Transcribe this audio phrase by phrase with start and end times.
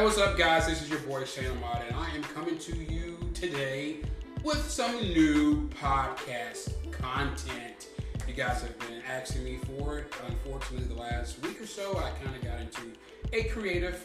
[0.00, 0.66] Hey, what's up, guys?
[0.66, 3.98] This is your boy Shane Ahmad, and I am coming to you today
[4.42, 7.88] with some new podcast content.
[8.26, 10.10] You guys have been asking me for it.
[10.26, 12.80] Unfortunately, the last week or so, I kind of got into
[13.34, 14.02] a creative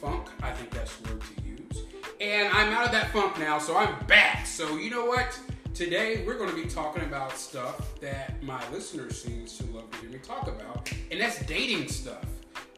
[0.00, 0.28] funk.
[0.40, 1.84] I think that's the word to use.
[2.20, 4.46] And I'm out of that funk now, so I'm back.
[4.46, 5.36] So, you know what?
[5.74, 9.98] Today, we're going to be talking about stuff that my listeners seem to love to
[9.98, 12.24] hear me talk about, and that's dating stuff.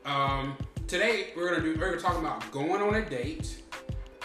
[0.06, 3.62] Um, today, we're to do we're to talk about going on a date,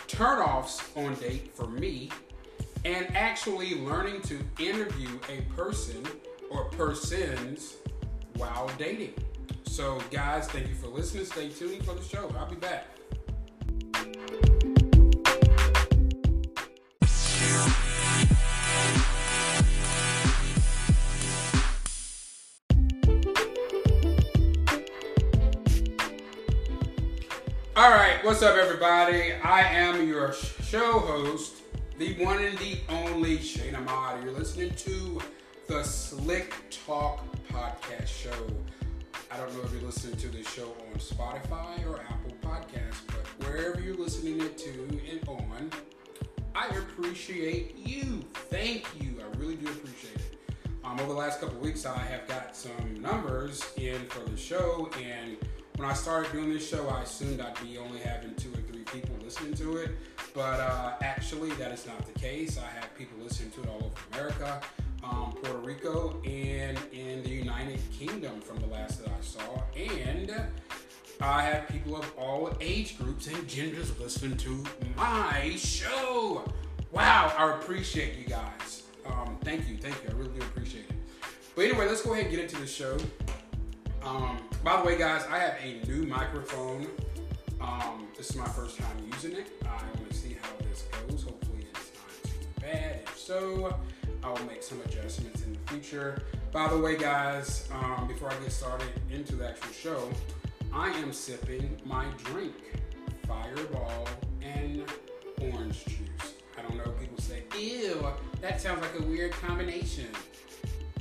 [0.07, 2.09] turnoffs on date for me,
[2.85, 6.03] and actually learning to interview a person
[6.49, 7.77] or persons
[8.35, 9.13] while dating.
[9.63, 11.25] So, guys, thank you for listening.
[11.25, 12.31] Stay tuned for the show.
[12.37, 13.00] I'll be back.
[27.81, 29.33] All right, what's up, everybody?
[29.33, 31.63] I am your show host,
[31.97, 34.23] the one and the only Shane Ahmad.
[34.23, 35.19] You're listening to
[35.65, 36.53] the Slick
[36.85, 38.29] Talk Podcast Show.
[39.31, 43.25] I don't know if you're listening to this show on Spotify or Apple Podcasts, but
[43.47, 45.71] wherever you're listening it to and on,
[46.53, 48.23] I appreciate you.
[48.51, 49.15] Thank you.
[49.21, 50.37] I really do appreciate it.
[50.83, 54.91] Um, over the last couple weeks, I have got some numbers in for the show,
[55.03, 55.35] and
[55.81, 58.83] when I started doing this show, I assumed I'd be only having two or three
[58.83, 59.89] people listening to it,
[60.31, 62.59] but uh, actually, that is not the case.
[62.59, 64.61] I have people listening to it all over America,
[65.03, 70.31] um, Puerto Rico, and in the United Kingdom from the last that I saw, and
[71.19, 74.63] I have people of all age groups and genders listening to
[74.95, 76.43] my show.
[76.91, 78.83] Wow, I appreciate you guys.
[79.07, 80.11] Um, thank you, thank you.
[80.11, 80.95] I really do appreciate it.
[81.55, 82.97] But anyway, let's go ahead and get into the show.
[84.03, 86.87] Um, by the way, guys, I have a new microphone.
[87.59, 89.47] Um, this is my first time using it.
[89.63, 91.23] I want to see how this goes.
[91.23, 93.01] Hopefully, it's not too bad.
[93.03, 93.75] If so,
[94.23, 96.21] I will make some adjustments in the future.
[96.51, 100.09] By the way, guys, um, before I get started into the actual show,
[100.73, 102.55] I am sipping my drink,
[103.27, 104.07] Fireball
[104.41, 104.83] and
[105.41, 106.33] orange juice.
[106.57, 106.91] I don't know.
[106.99, 108.05] People say, "Ew,
[108.41, 110.07] that sounds like a weird combination."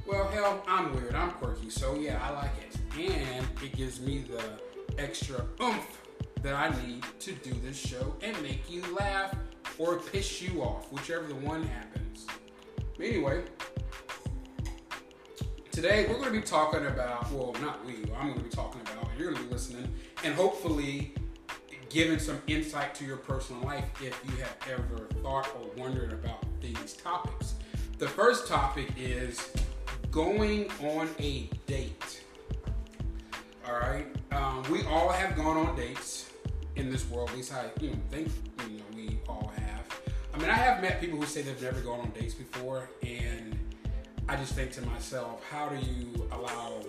[0.07, 1.15] Well, hell, I'm weird.
[1.15, 4.43] I'm quirky, so yeah, I like it and it gives me the
[5.01, 6.03] extra oomph
[6.43, 9.35] that I need to do this show and make you laugh
[9.79, 12.27] or piss you off, whichever the one happens.
[13.01, 13.43] Anyway,
[15.71, 18.81] today we're going to be talking about, well, not we, I'm going to be talking
[18.83, 19.95] about, you're going to be listening,
[20.25, 21.15] and hopefully
[21.89, 26.45] giving some insight to your personal life if you have ever thought or wondered about
[26.61, 27.55] these topics.
[27.99, 29.53] The first topic is
[30.11, 32.23] going on a date.
[33.67, 34.07] All right.
[34.33, 36.31] Um, we all have gone on dates
[36.77, 37.31] in this world.
[37.31, 38.29] At least I, you know, think
[38.69, 40.01] you know we all have.
[40.35, 43.59] I mean, I have met people who say they've never gone on dates before, and
[44.29, 46.81] I just think to myself, how do you allow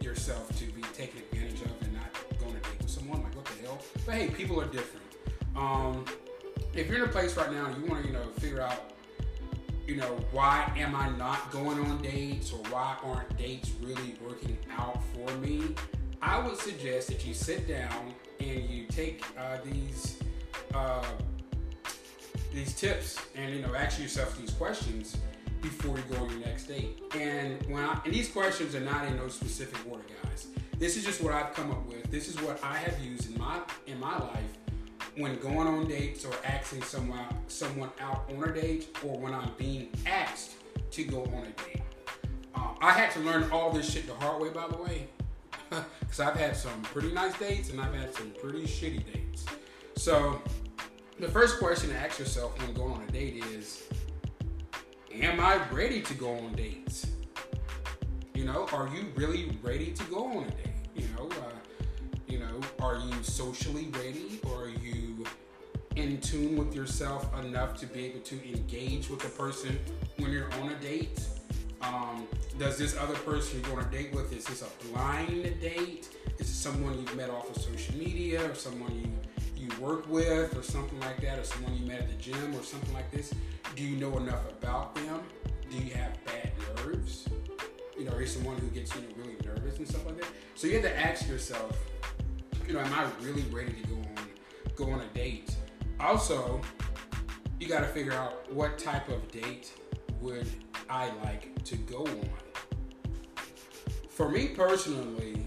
[0.00, 3.22] yourself to be taken advantage of and not go on a date with someone?
[3.22, 3.78] Like, what the hell?
[4.04, 5.06] But hey, people are different.
[5.56, 6.04] Um,
[6.74, 8.92] if you're in a place right now and you want to, you know, figure out
[9.92, 14.56] you know, why am I not going on dates or why aren't dates really working
[14.78, 15.74] out for me?
[16.22, 20.18] I would suggest that you sit down and you take uh, these
[20.72, 21.04] uh,
[22.54, 25.18] these tips and you know ask yourself these questions
[25.60, 27.02] before you go on your next date.
[27.14, 30.46] And when I, and these questions are not in no specific order, guys.
[30.78, 32.10] This is just what I've come up with.
[32.10, 34.61] This is what I have used in my in my life
[35.16, 39.50] when going on dates or asking someone someone out on a date or when I'm
[39.58, 40.52] being asked
[40.90, 41.82] to go on a date.
[42.54, 45.08] Uh, I had to learn all this shit the hard way, by the way,
[46.00, 49.44] because I've had some pretty nice dates and I've had some pretty shitty dates.
[49.96, 50.40] So,
[51.18, 53.84] the first question to ask yourself when going on a date is,
[55.14, 57.06] Am I ready to go on dates?
[58.34, 60.72] You know, are you really ready to go on a date?
[60.94, 61.52] You know, uh,
[62.26, 64.61] you know, are you socially ready or
[65.96, 69.78] in tune with yourself enough to be able to engage with the person
[70.18, 71.20] when you're on a date?
[71.80, 72.26] Um,
[72.58, 76.08] does this other person you're going to date with, is this a blind date?
[76.38, 80.56] Is it someone you've met off of social media or someone you, you work with
[80.56, 83.34] or something like that or someone you met at the gym or something like this?
[83.74, 85.20] Do you know enough about them?
[85.70, 87.28] Do you have bad nerves?
[87.98, 90.28] You know, are you someone who gets you know, really nervous and stuff like that?
[90.54, 91.78] So you have to ask yourself,
[92.66, 94.12] you know, am I really ready to go on
[94.76, 95.54] go on a date?
[96.02, 96.60] Also,
[97.60, 99.72] you got to figure out what type of date
[100.20, 100.48] would
[100.90, 102.28] I like to go on.
[104.08, 105.46] For me personally,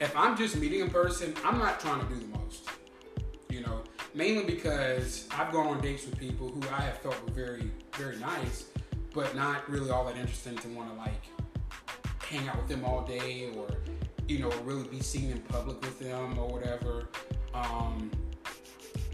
[0.00, 2.68] if I'm just meeting a person, I'm not trying to do the most.
[3.50, 3.82] You know,
[4.14, 8.16] mainly because I've gone on dates with people who I have felt were very, very
[8.18, 8.66] nice,
[9.12, 11.24] but not really all that interesting to want to like
[12.22, 13.68] hang out with them all day or
[14.28, 17.08] you know really be seen in public with them or whatever.
[17.54, 18.10] Um,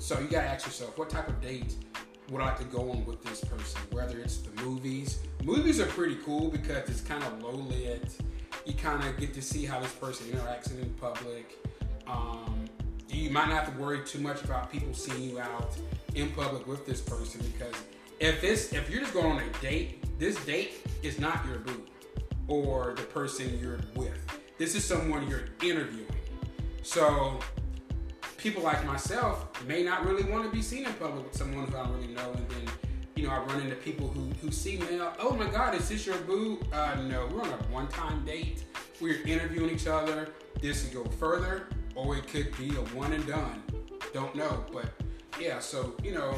[0.02, 1.76] so you gotta ask yourself, what type of date
[2.28, 3.80] would I like to go on with this person?
[3.92, 8.16] Whether it's the movies, movies are pretty cool because it's kind of low lit.
[8.66, 11.56] You kind of get to see how this person interacts in public.
[12.08, 12.64] Um,
[13.08, 15.70] you might not have to worry too much about people seeing you out
[16.16, 17.74] in public with this person because
[18.18, 21.86] if it's if you're just going on a date, this date is not your boo
[22.48, 24.18] or the person you're with.
[24.58, 26.06] This is someone you're interviewing.
[26.82, 27.38] So
[28.42, 31.76] people like myself may not really want to be seen in public with someone who
[31.76, 32.74] I really know, and then
[33.14, 34.86] you know I run into people who who see me.
[35.20, 36.58] Oh my God, is this your boo?
[36.72, 38.64] Uh, no, we're on a one-time date.
[39.00, 40.30] We're interviewing each other.
[40.60, 43.62] This could go further, or it could be a one and done.
[44.12, 44.86] Don't know, but
[45.40, 45.60] yeah.
[45.60, 46.36] So you know,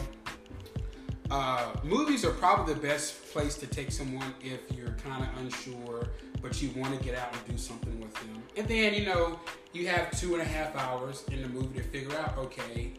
[1.30, 6.08] uh, movies are probably the best place to take someone if you're kind of unsure,
[6.42, 8.42] but you want to get out and do something with them.
[8.56, 9.40] And then, you know,
[9.72, 12.92] you have two and a half hours in the movie to figure out, okay,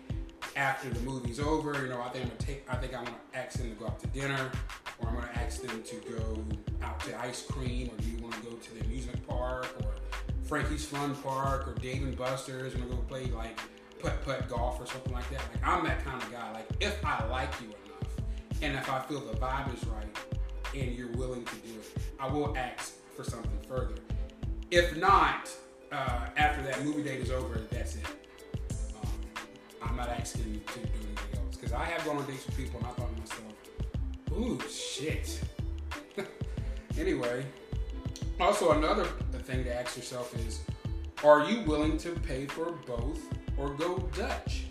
[0.56, 3.18] after the movie's over, you know, I think I'm gonna take, I think I'm gonna
[3.34, 4.52] ask them to go out to dinner,
[5.00, 6.44] or I'm gonna ask them to go
[6.82, 9.92] out to ice cream, or do you want to go to the amusement park, or
[10.44, 13.60] Frankie's Fun Park, or Dave and Buster's, and go play like
[14.00, 15.42] putt putt golf or something like that.
[15.54, 16.52] Like I'm that kind of guy.
[16.54, 17.70] Like if I like you
[18.62, 20.18] and if I feel the vibe is right
[20.76, 23.96] and you're willing to do it, I will ask for something further.
[24.72, 25.50] If not,
[25.92, 28.06] uh, after that movie date is over, that's it.
[29.02, 29.10] Um,
[29.82, 32.80] I'm not asking to do anything else because I have gone on dates with people
[32.80, 33.54] and I thought to myself,
[34.34, 35.40] "Ooh, shit."
[36.98, 37.46] anyway,
[38.40, 39.06] also another
[39.46, 40.62] thing to ask yourself is,
[41.24, 43.22] are you willing to pay for both
[43.58, 44.66] or go Dutch?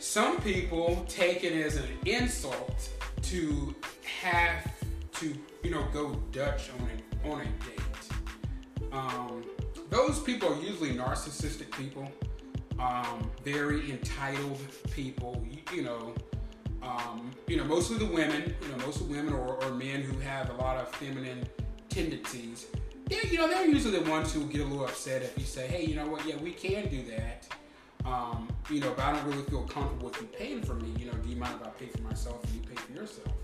[0.00, 2.88] Some people take it as an insult
[3.20, 4.72] to have
[5.12, 8.90] to, you know, go Dutch on a, on a date.
[8.92, 9.44] Um,
[9.90, 12.10] those people are usually narcissistic people,
[12.78, 14.58] um, very entitled
[14.90, 15.44] people.
[15.48, 16.14] You, you know,
[16.82, 18.54] um, you know, mostly the women.
[18.62, 21.46] You know, most of women or, or men who have a lot of feminine
[21.90, 22.66] tendencies.
[23.10, 25.66] Yeah, you know, they're usually the ones who get a little upset if you say,
[25.66, 26.26] "Hey, you know what?
[26.26, 27.46] Yeah, we can do that."
[28.04, 30.94] Um, you know, but I don't really feel comfortable with you paying for me.
[30.98, 33.34] You know, do you mind if I pay for myself and you pay for yourself?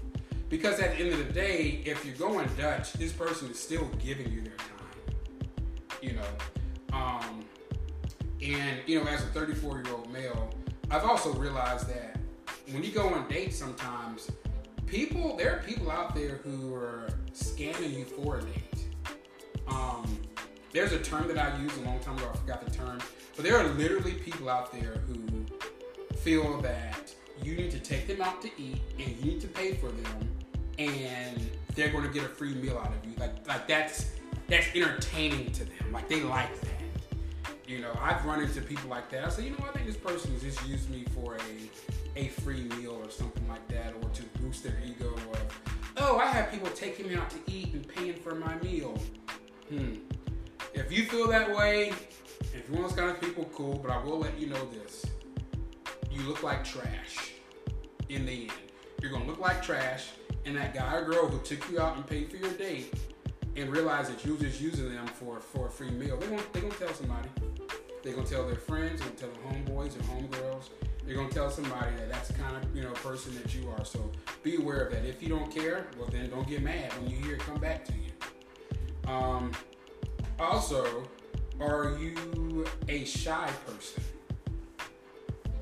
[0.48, 3.88] Because at the end of the day, if you're going Dutch, this person is still
[4.02, 5.16] giving you their time.
[6.00, 7.44] You know, um,
[8.42, 10.50] and you know, as a 34 year old male,
[10.90, 12.18] I've also realized that
[12.70, 14.30] when you go on dates, sometimes
[14.86, 18.86] people there are people out there who are scamming you for a date.
[19.68, 20.20] Um,
[20.72, 22.30] there's a term that I used a long time ago.
[22.32, 22.98] I forgot the term
[23.36, 25.46] but there are literally people out there who
[26.16, 29.74] feel that you need to take them out to eat and you need to pay
[29.74, 30.28] for them
[30.78, 33.14] and they're going to get a free meal out of you.
[33.18, 34.10] Like like that's
[34.48, 35.92] that's entertaining to them.
[35.92, 36.70] Like they like that.
[37.66, 39.24] You know, I've run into people like that.
[39.24, 42.28] I say, you know, I think this person has just used me for a a
[42.28, 45.14] free meal or something like that, or to boost their ego.
[45.28, 45.38] Or
[45.98, 48.98] oh, I have people taking me out to eat and paying for my meal.
[49.68, 49.94] Hmm.
[50.74, 51.92] If you feel that way,
[52.66, 53.78] if you're one of those kind of people, cool.
[53.78, 55.06] But I will let you know this:
[56.10, 57.32] you look like trash.
[58.08, 58.52] In the end,
[59.00, 60.08] you're gonna look like trash,
[60.44, 62.92] and that guy or girl who took you out and paid for your date
[63.56, 66.62] and realize that you're just using them for for a free meal, they're gonna they're
[66.62, 67.28] gonna tell somebody.
[68.02, 70.68] They're gonna tell their friends, they're gonna tell their homeboys and homegirls.
[71.04, 73.84] They're gonna tell somebody that that's the kind of you know person that you are.
[73.84, 74.10] So
[74.42, 75.04] be aware of that.
[75.04, 77.84] If you don't care, well then don't get mad when you hear it come back
[77.84, 79.12] to you.
[79.12, 79.52] Um,
[80.40, 81.08] also,
[81.60, 84.02] are you a shy person?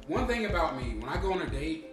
[0.07, 1.87] One thing about me, when I go on a date,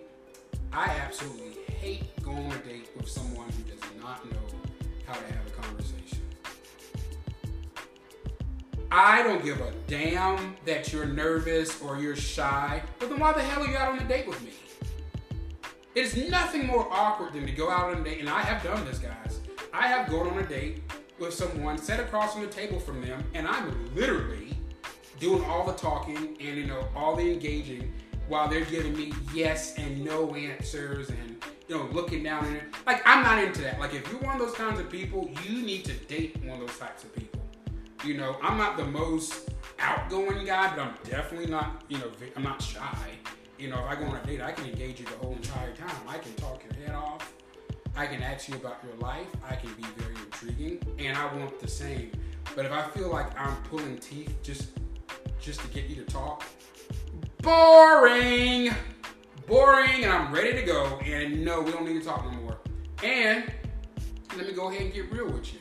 [0.73, 4.37] I absolutely hate going on a date with someone who does not know
[5.05, 6.19] how to have a conversation.
[8.91, 13.41] I don't give a damn that you're nervous or you're shy, but then why the
[13.41, 14.51] hell are you out on a date with me?
[15.95, 18.83] It's nothing more awkward than to go out on a date, and I have done
[18.85, 19.39] this, guys.
[19.73, 20.81] I have gone on a date
[21.21, 24.57] with someone, set across from the table from them, and I'm literally
[25.19, 27.93] doing all the talking and you know all the engaging
[28.27, 32.63] while they're giving me yes and no answers and you know looking down it.
[32.87, 33.79] Like I'm not into that.
[33.79, 36.67] Like if you're one of those kinds of people, you need to date one of
[36.67, 37.39] those types of people.
[38.03, 42.43] You know, I'm not the most outgoing guy, but I'm definitely not, you know, I'm
[42.43, 42.97] not shy.
[43.59, 45.71] You know, if I go on a date, I can engage you the whole entire
[45.73, 45.95] time.
[46.07, 47.31] I can talk your head off.
[47.95, 49.27] I can ask you about your life.
[49.47, 52.11] I can be very intriguing, and I want the same.
[52.55, 54.71] But if I feel like I'm pulling teeth just
[55.39, 56.43] just to get you to talk,
[57.41, 58.73] boring,
[59.47, 60.99] boring, and I'm ready to go.
[61.03, 62.57] And no, we don't need to talk no more.
[63.03, 63.51] And
[64.37, 65.59] let me go ahead and get real with you.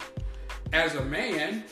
[0.73, 1.65] As a man,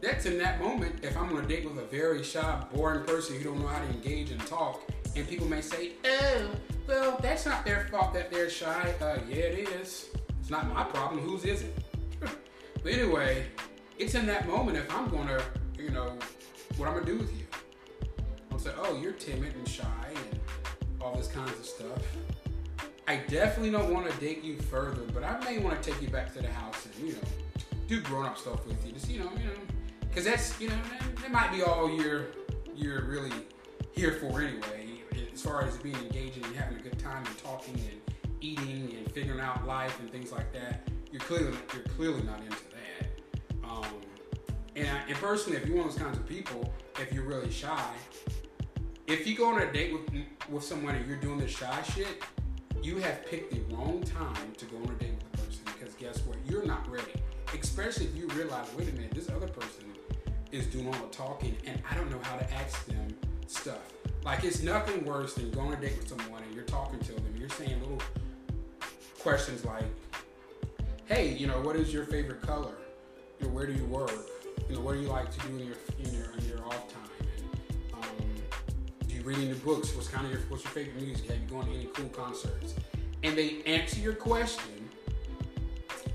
[0.00, 1.04] that's in that moment.
[1.04, 3.80] If I'm on a date with a very shy, boring person who don't know how
[3.80, 4.82] to engage and talk,
[5.16, 6.50] and people may say, "Oh,
[6.86, 10.10] well, that's not their fault that they're shy." Uh, yeah, it is.
[10.40, 11.20] It's not my problem.
[11.20, 11.78] Whose is it?
[12.20, 13.46] but anyway,
[13.98, 15.42] it's in that moment if I'm gonna,
[15.78, 16.18] you know,
[16.76, 17.46] what I'm gonna do with you.
[18.52, 20.40] I'll say, "Oh, you're timid and shy and
[21.00, 22.02] all this kinds of stuff."
[23.10, 26.08] I definitely don't want to date you further, but I may want to take you
[26.08, 27.18] back to the house and you know
[27.88, 28.92] do grown up stuff with you.
[28.92, 29.60] Just you know, you know,
[30.08, 32.26] because that's you know that, that might be all you're
[32.76, 33.32] you're really
[33.90, 34.79] here for anyway.
[35.32, 39.10] As far as being engaging and having a good time and talking and eating and
[39.12, 43.68] figuring out life and things like that, you're clearly you're clearly not into that.
[43.68, 43.84] Um,
[44.76, 47.50] and, I, and personally, if you're one of those kinds of people, if you're really
[47.50, 47.92] shy,
[49.06, 50.08] if you go on a date with
[50.48, 52.22] with someone and you're doing this shy shit,
[52.82, 55.94] you have picked the wrong time to go on a date with the person because
[55.94, 56.38] guess what?
[56.48, 57.12] You're not ready.
[57.60, 59.84] Especially if you realize, wait a minute, this other person
[60.52, 63.99] is doing all the talking and I don't know how to ask them stuff.
[64.24, 67.24] Like it's nothing worse than going a date with someone and you're talking to them
[67.26, 68.00] and you're saying little
[69.18, 69.84] questions like,
[71.06, 72.74] hey, you know, what is your favorite color?
[73.40, 74.12] You know, where do you work?
[74.68, 76.86] You know, what do you like to do in your in your in your off
[76.92, 77.10] time?
[77.94, 78.26] Um,
[79.08, 79.94] do you read any books?
[79.94, 81.30] What's kind of your what's your favorite music?
[81.30, 82.74] Have you gone to any cool concerts?
[83.22, 84.88] And they answer your question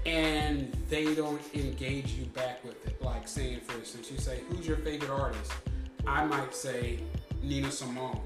[0.06, 3.02] and they don't engage you back with it.
[3.02, 5.52] Like saying, for instance, you say, "Who's your favorite artist?"
[6.08, 7.00] I might say
[7.46, 8.20] Nina Simone.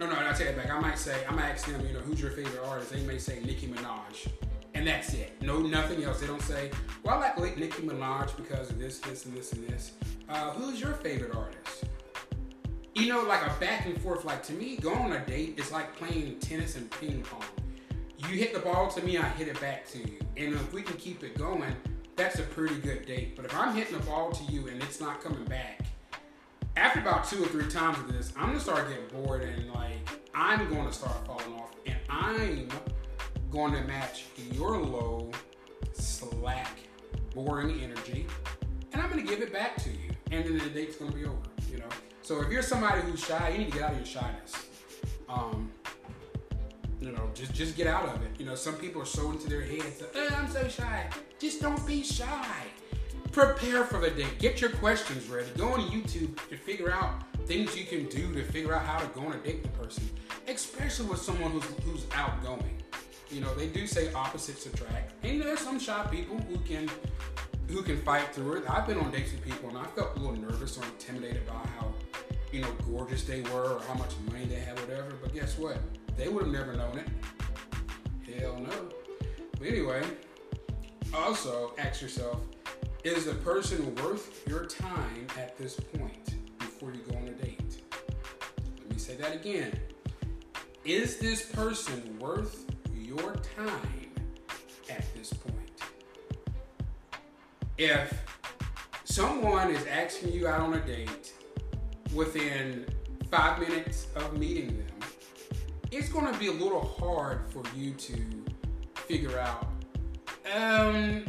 [0.00, 0.70] No, no, I take it back.
[0.70, 2.92] I might say, I might ask them, you know, who's your favorite artist?
[2.92, 4.28] They may say Nicki Minaj,
[4.74, 5.40] and that's it.
[5.42, 6.20] No, nothing else.
[6.20, 6.70] They don't say,
[7.04, 9.92] well, I like Nicki Minaj because of this, this, and this, and this.
[10.28, 11.84] Uh, who's your favorite artist?
[12.94, 14.24] You know, like a back and forth.
[14.24, 17.44] Like to me, going on a date is like playing tennis and ping pong
[18.28, 20.18] you hit the ball to me, I hit it back to you.
[20.36, 21.74] And if we can keep it going,
[22.16, 23.36] that's a pretty good date.
[23.36, 25.80] But if I'm hitting the ball to you and it's not coming back,
[26.76, 30.08] after about two or three times of this, I'm gonna start getting bored and like
[30.34, 32.68] I'm to start falling off, and I'm
[33.50, 35.30] going to match your low,
[35.92, 36.78] slack,
[37.34, 38.26] boring energy,
[38.92, 41.36] and I'm gonna give it back to you, and then the date's gonna be over.
[41.70, 41.88] You know.
[42.22, 44.66] So if you're somebody who's shy, you need to get out of your shyness.
[45.28, 45.70] Um,
[47.00, 48.30] you know, just just get out of it.
[48.38, 50.02] You know, some people are so into their heads.
[50.14, 51.08] Eh, I'm so shy.
[51.38, 52.66] Just don't be shy.
[53.32, 54.38] Prepare for the date.
[54.38, 55.48] Get your questions ready.
[55.56, 59.06] Go on YouTube to figure out things you can do to figure out how to
[59.08, 60.08] go on a date with a person,
[60.48, 62.82] especially with someone who's who's outgoing.
[63.30, 66.90] You know, they do say opposites attract, and there's some shy people who can
[67.68, 68.64] who can fight through it.
[68.68, 71.54] I've been on dates with people, and I felt a little nervous or intimidated by
[71.54, 71.94] how
[72.52, 75.14] you know gorgeous they were or how much money they had, whatever.
[75.22, 75.78] But guess what?
[76.18, 78.38] They would have never known it.
[78.38, 78.90] Hell no.
[79.58, 80.02] But anyway,
[81.14, 82.38] also ask yourself
[83.04, 87.82] is the person worth your time at this point before you go on a date?
[88.78, 89.78] Let me say that again.
[90.84, 94.10] Is this person worth your time
[94.88, 95.82] at this point?
[97.76, 98.22] If
[99.04, 101.32] someone is asking you out on a date
[102.14, 102.86] within
[103.30, 105.08] five minutes of meeting them,
[105.90, 108.44] it's going to be a little hard for you to
[108.94, 109.66] figure out
[110.54, 111.24] um,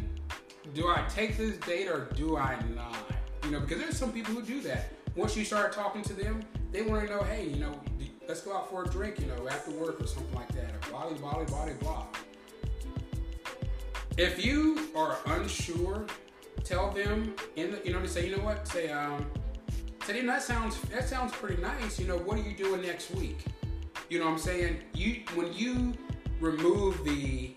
[0.74, 2.96] do I take this date or do I not?
[3.44, 4.92] You know, because there's some people who do that.
[5.16, 7.80] Once you start talking to them, they want to know, hey, you know,
[8.28, 10.90] let's go out for a drink, you know, after work or something like that, or
[10.90, 12.06] blah, blah, blah, blah.
[14.18, 16.06] If you are unsure,
[16.64, 19.26] tell them in the, you know, to say, you know what, say, um,
[20.06, 22.00] say, that sounds, that sounds pretty nice.
[22.00, 23.40] You know, what are you doing next week?
[24.10, 24.78] You know what I'm saying?
[24.94, 25.94] You when you
[26.40, 27.56] remove the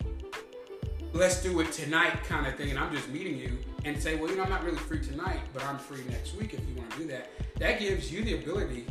[1.12, 4.30] let's do it tonight kind of thing, and I'm just meeting you and say, well,
[4.30, 6.90] you know, I'm not really free tonight, but I'm free next week if you want
[6.92, 7.30] to do that.
[7.58, 8.86] That gives you the ability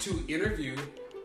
[0.00, 0.76] to interview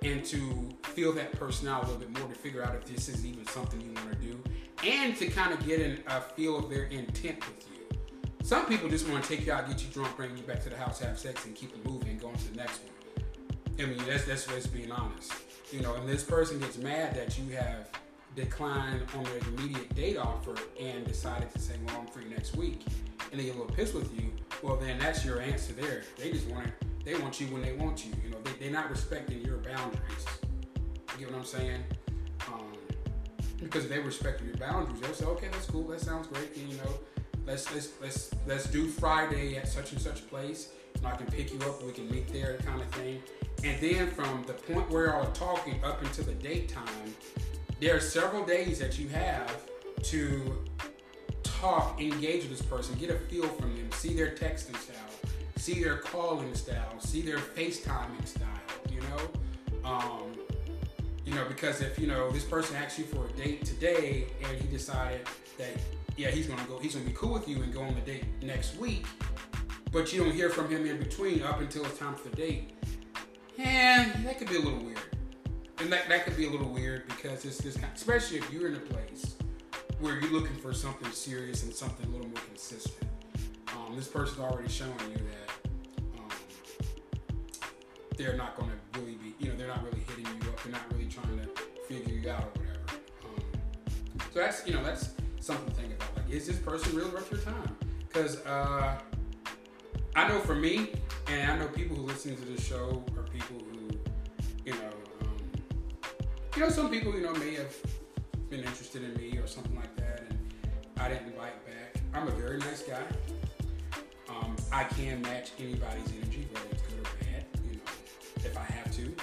[0.03, 3.09] and to feel that person out a little bit more to figure out if this
[3.09, 4.43] is even something you want to do
[4.85, 7.97] and to kind of get in a feel of their intent with you.
[8.43, 10.69] Some people just want to take you out, get you drunk, bring you back to
[10.69, 13.25] the house, have sex, and keep it moving and go on to the next one.
[13.79, 15.33] I mean, that's that's just being honest.
[15.71, 17.89] You know, and this person gets mad that you have
[18.35, 22.81] declined on their immediate date offer and decided to say, "Well, I'm free next week,"
[23.31, 24.31] and they get a little pissed with you.
[24.61, 26.03] Well, then that's your answer there.
[26.17, 28.11] They just want to, they want you when they want you.
[28.23, 30.25] You know, they, they're not respecting your boundaries.
[31.13, 31.83] You get what I'm saying?
[32.47, 32.73] Um,
[33.59, 35.83] because if they respect your boundaries, they'll say, "Okay, that's cool.
[35.87, 36.99] That sounds great." And, you know,
[37.45, 40.69] let's let's let's let's do Friday at such and such place
[41.03, 43.21] and I can pick you up, we can meet there, kind of thing.
[43.63, 47.13] And then from the point where y'all are talking up until the date time,
[47.83, 49.61] there are several days that you have
[50.01, 50.63] to
[51.43, 54.95] talk, engage with this person, get a feel from them, see their texting style,
[55.57, 58.47] see their calling style, see their FaceTiming style,
[58.89, 59.89] you know?
[59.89, 60.31] Um,
[61.25, 64.61] you know, because if, you know, this person asks you for a date today and
[64.61, 65.75] he decided that,
[66.15, 68.23] yeah, he's gonna go, he's gonna be cool with you and go on the date
[68.41, 69.05] next week,
[69.91, 72.71] but you don't hear from him in between up until it's time for the date,
[73.57, 75.12] and that could be a little weird.
[75.83, 78.69] And that, that could be a little weird because it's this kind, especially if you're
[78.69, 79.35] in a place
[79.99, 83.09] where you're looking for something serious and something a little more consistent.
[83.67, 85.69] Um, this person's already showing you that
[86.17, 86.29] um,
[88.17, 90.63] they're not going to really be, you know, they're not really hitting you up.
[90.63, 93.01] They're not really trying to figure you out or whatever.
[93.25, 93.43] Um,
[94.31, 95.09] so that's, you know, that's
[95.41, 96.15] something to think about.
[96.15, 97.75] Like, is this person really worth your time?
[98.07, 99.01] Because uh,
[100.15, 100.91] I know for me,
[101.27, 103.89] and I know people who listen to this show are people who,
[104.65, 104.89] you know,
[106.55, 107.75] you know, some people, you know, may have
[108.49, 110.39] been interested in me or something like that, and
[110.97, 112.01] I didn't bite back.
[112.13, 113.01] I'm a very nice guy.
[114.29, 117.91] Um, I can match anybody's energy, whether it's good or bad, you know,
[118.45, 119.15] if I have to.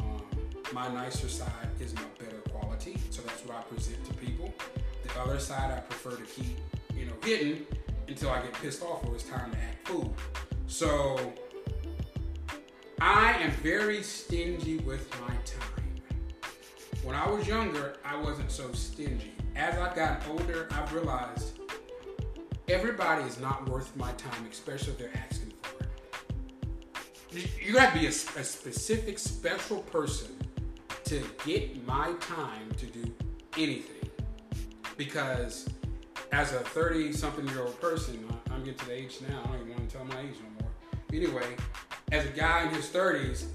[0.00, 0.22] Um,
[0.72, 1.48] my nicer side
[1.80, 4.54] is my better quality, so that's what I present to people.
[5.02, 6.56] The other side I prefer to keep,
[6.94, 7.66] you know, hidden
[8.06, 10.14] until I get pissed off or it's time to act fool.
[10.68, 11.32] So
[13.00, 15.79] I am very stingy with my time.
[17.10, 19.32] When I was younger, I wasn't so stingy.
[19.56, 21.58] As I've gotten older, I've realized
[22.68, 25.86] everybody is not worth my time, especially if they're asking for
[27.34, 27.50] it.
[27.60, 30.36] You gotta be a, a specific, special person
[31.06, 33.12] to get my time to do
[33.58, 34.08] anything.
[34.96, 35.68] Because
[36.30, 39.62] as a 30 something year old person, I'm getting to the age now, I don't
[39.62, 40.70] even want to tell my age no more.
[41.12, 41.56] Anyway,
[42.12, 43.46] as a guy in his 30s,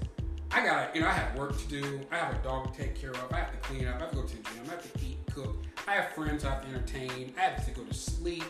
[0.50, 2.00] I got you know, I have work to do.
[2.10, 3.32] I have a dog to take care of.
[3.32, 3.96] I have to clean up.
[3.96, 4.62] I have to go to the gym.
[4.66, 5.56] I have to eat, cook.
[5.88, 7.34] I have friends I have to entertain.
[7.36, 8.44] I have to go to sleep.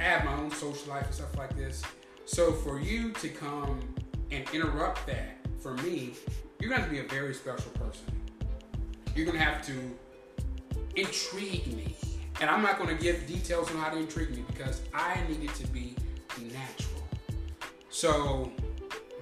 [0.00, 1.82] I have my own social life and stuff like this.
[2.24, 3.80] So for you to come
[4.30, 6.14] and interrupt that, for me,
[6.60, 8.06] you're going to be a very special person.
[9.14, 9.74] You're going to have to
[10.96, 11.96] intrigue me.
[12.40, 15.44] And I'm not going to give details on how to intrigue me because I need
[15.44, 15.94] it to be
[16.52, 17.02] natural.
[17.88, 18.52] So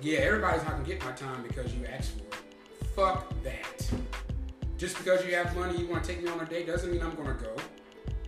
[0.05, 2.35] yeah, everybody's not gonna get my time because you asked for it.
[2.95, 3.91] Fuck that.
[4.77, 7.01] Just because you have money, you want to take me on a date doesn't mean
[7.01, 7.57] I'm gonna go.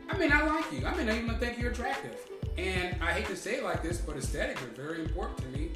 [0.08, 0.86] I mean, I like you.
[0.86, 2.16] I mean, I even think you're attractive.
[2.56, 5.72] And I hate to say it like this, but aesthetics are very important to me,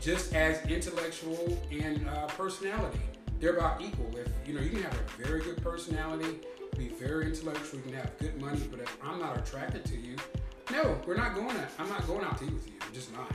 [0.00, 2.98] just as intellectual and uh, personality.
[3.38, 4.10] They're about equal.
[4.16, 6.40] If you know, you can have a very good personality,
[6.76, 10.16] be very intellectual, you can have good money, but if I'm not attracted to you,
[10.72, 11.68] no, we're not going to.
[11.78, 12.74] I'm not going out to eat with you.
[12.80, 13.30] I'm just not.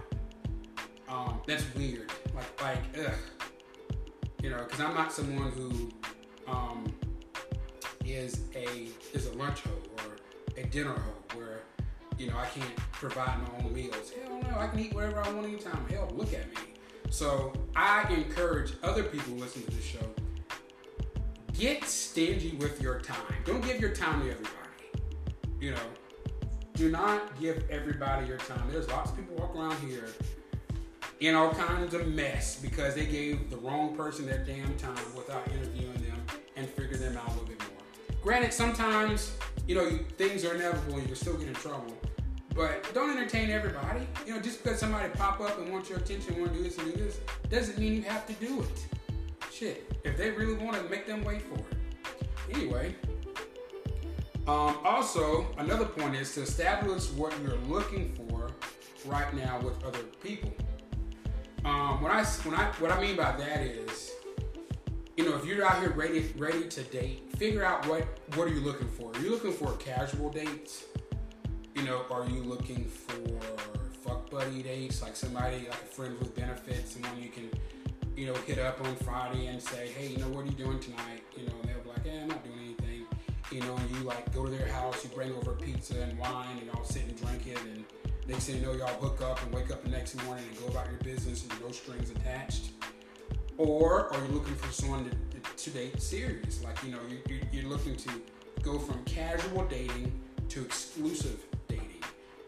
[1.10, 2.12] Um, that's weird.
[2.36, 3.13] Like, like, ugh.
[4.41, 5.91] You know, because I'm not someone who
[6.48, 6.86] um,
[8.06, 10.17] is a is a lunch hoe or
[10.58, 11.62] a dinner hoe where
[12.17, 14.12] you know I can't provide my own meals.
[14.12, 15.86] Hell no, I can eat whatever I want anytime.
[15.89, 16.56] Hell, look at me.
[17.10, 20.00] So I encourage other people who listen to this show.
[21.54, 23.36] Get stingy with your time.
[23.43, 24.56] Don't give your time to everybody.
[25.60, 25.88] You know,
[26.76, 28.69] do not give everybody your time.
[28.72, 30.08] There's lots of people walk around here
[31.19, 35.45] in all kinds of mess because they gave the wrong person their damn time without
[35.49, 36.21] interviewing them
[36.55, 38.17] and figuring them out a little bit more.
[38.21, 39.34] Granted, sometimes
[39.67, 41.93] you know things are inevitable and you can still get in trouble,
[42.55, 44.08] but don't entertain everybody.
[44.25, 46.77] You know, just because somebody pop up and want your attention, want to do this
[46.77, 48.86] and do this, doesn't mean you have to do it.
[49.51, 52.55] Shit, if they really want to, make them wait for it.
[52.55, 52.95] Anyway.
[54.47, 58.49] Um, also, another point is to establish what you're looking for
[59.05, 60.51] right now with other people.
[61.65, 64.12] Um, when I when I what I mean by that is,
[65.17, 68.52] you know, if you're out here ready ready to date, figure out what what are
[68.52, 69.13] you looking for.
[69.13, 70.86] Are you looking for casual dates?
[71.76, 73.39] You know, are you looking for
[74.10, 77.50] fuck buddy dates, like somebody like a friend with benefits, someone you can,
[78.15, 80.80] you know, hit up on Friday and say, hey, you know, what are you doing
[80.80, 81.24] tonight?
[81.38, 83.06] You know, and they'll be like, hey, I'm not doing anything.
[83.52, 86.58] You know, and you like go to their house, you bring over pizza and wine,
[86.58, 87.84] and y'all sit and drink it, and
[88.30, 90.68] Next thing you know, y'all hook up and wake up the next morning and go
[90.68, 92.70] about your business and no strings attached.
[93.58, 96.63] Or are you looking for someone to, to date serious?
[96.63, 98.10] Like, you know, you, you're looking to
[98.62, 102.04] go from casual dating to exclusive dating.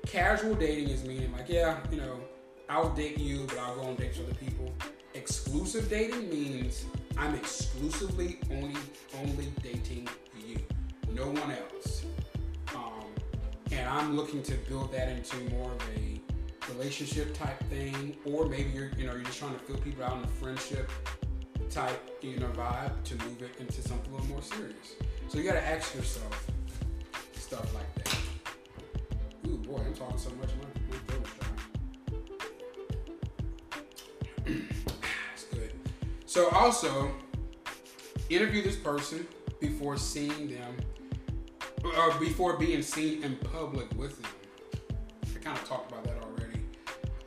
[0.06, 2.22] Casual dating is meaning like, yeah, you know,
[2.70, 4.72] I'll date you, but I'll go on dates with other people.
[5.15, 6.86] Exclusive dating means
[7.17, 8.80] I'm exclusively only
[9.20, 10.08] only dating
[10.46, 10.60] you,
[11.12, 12.06] no one else
[13.71, 16.21] and I'm looking to build that into more of a
[16.71, 20.17] relationship type thing, or maybe you're you know you're just trying to fill people out
[20.17, 20.89] in a friendship
[21.69, 24.95] type you know vibe to move it into something a little more serious.
[25.27, 26.51] So you got to ask yourself
[27.34, 28.17] stuff like that.
[29.47, 30.49] Ooh boy, I'm talking so much.
[34.45, 35.71] That's good.
[36.25, 37.12] So also
[38.29, 39.27] interview this person
[39.60, 40.75] before seeing them
[41.84, 44.32] or before being seen in public with them.
[45.36, 46.60] I kind of talked about that already.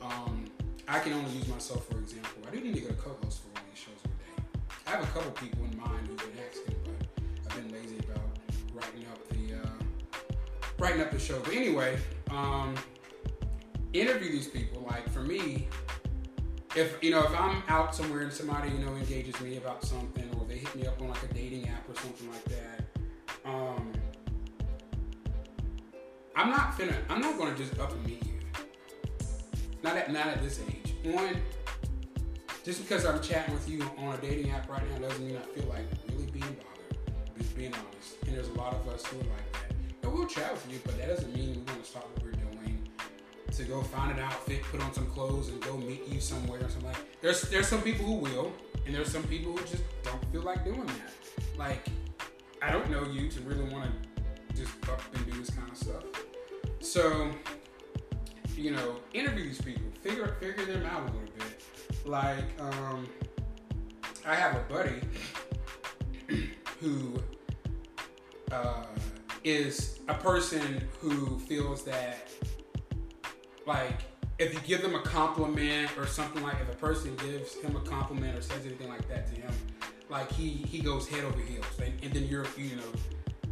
[0.01, 0.45] Um,
[0.87, 2.43] I can only use myself for example.
[2.47, 4.59] I do need to get a co-host for one of these shows one day.
[4.87, 8.21] I have a couple people in mind who've been asking, but I've been lazy about
[8.73, 10.27] writing up the uh,
[10.79, 11.39] writing up the show.
[11.39, 11.97] But anyway,
[12.31, 12.75] um,
[13.93, 14.85] interview these people.
[14.89, 15.67] Like for me,
[16.75, 20.29] if you know if I'm out somewhere and somebody you know engages me about something,
[20.37, 22.81] or they hit me up on like a dating app or something like that.
[23.45, 23.91] Um,
[26.35, 26.95] I'm not finna.
[27.09, 28.33] I'm not gonna just up and meet you.
[29.83, 30.93] Not at not at this age.
[31.03, 31.37] One,
[32.63, 35.41] just because I'm chatting with you on a dating app right now doesn't mean I
[35.57, 37.37] feel like really being bothered.
[37.37, 38.17] Just being honest.
[38.25, 39.75] And there's a lot of us who are like that.
[40.03, 42.45] And we'll chat with you, but that doesn't mean we're gonna stop what we're doing
[43.55, 46.69] to go find an outfit, put on some clothes, and go meet you somewhere or
[46.69, 47.21] something like.
[47.21, 48.51] There's there's some people who will,
[48.85, 51.13] and there's some people who just don't feel like doing that.
[51.57, 51.87] Like,
[52.61, 55.77] I don't know you to really want to just up and do this kind of
[55.77, 56.03] stuff.
[56.85, 57.31] So,
[58.55, 61.63] you know, interview these people, figure figure them out a little bit.
[62.05, 63.09] Like, um,
[64.23, 65.01] I have a buddy
[66.79, 67.15] who
[68.51, 68.85] uh,
[69.43, 72.29] is a person who feels that,
[73.65, 74.01] like,
[74.37, 77.81] if you give them a compliment or something like, if a person gives him a
[77.81, 79.51] compliment or says anything like that to him,
[80.07, 82.93] like he he goes head over heels, and, and then you're you know,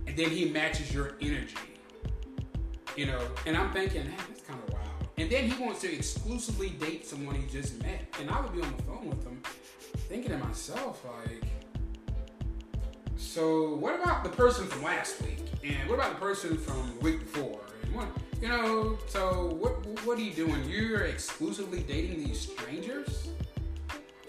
[0.05, 1.72] and then he matches your energy
[2.95, 4.83] you know, and I'm thinking, man, that's kind of wild.
[5.17, 8.05] And then he wants to exclusively date someone he just met.
[8.19, 9.41] And I would be on the phone with him
[10.09, 11.43] thinking to myself, like,
[13.15, 15.39] so what about the person from last week?
[15.63, 17.61] And what about the person from the week before?
[17.83, 18.07] And what,
[18.41, 20.63] you know, so what, what are you doing?
[20.69, 23.29] You're exclusively dating these strangers?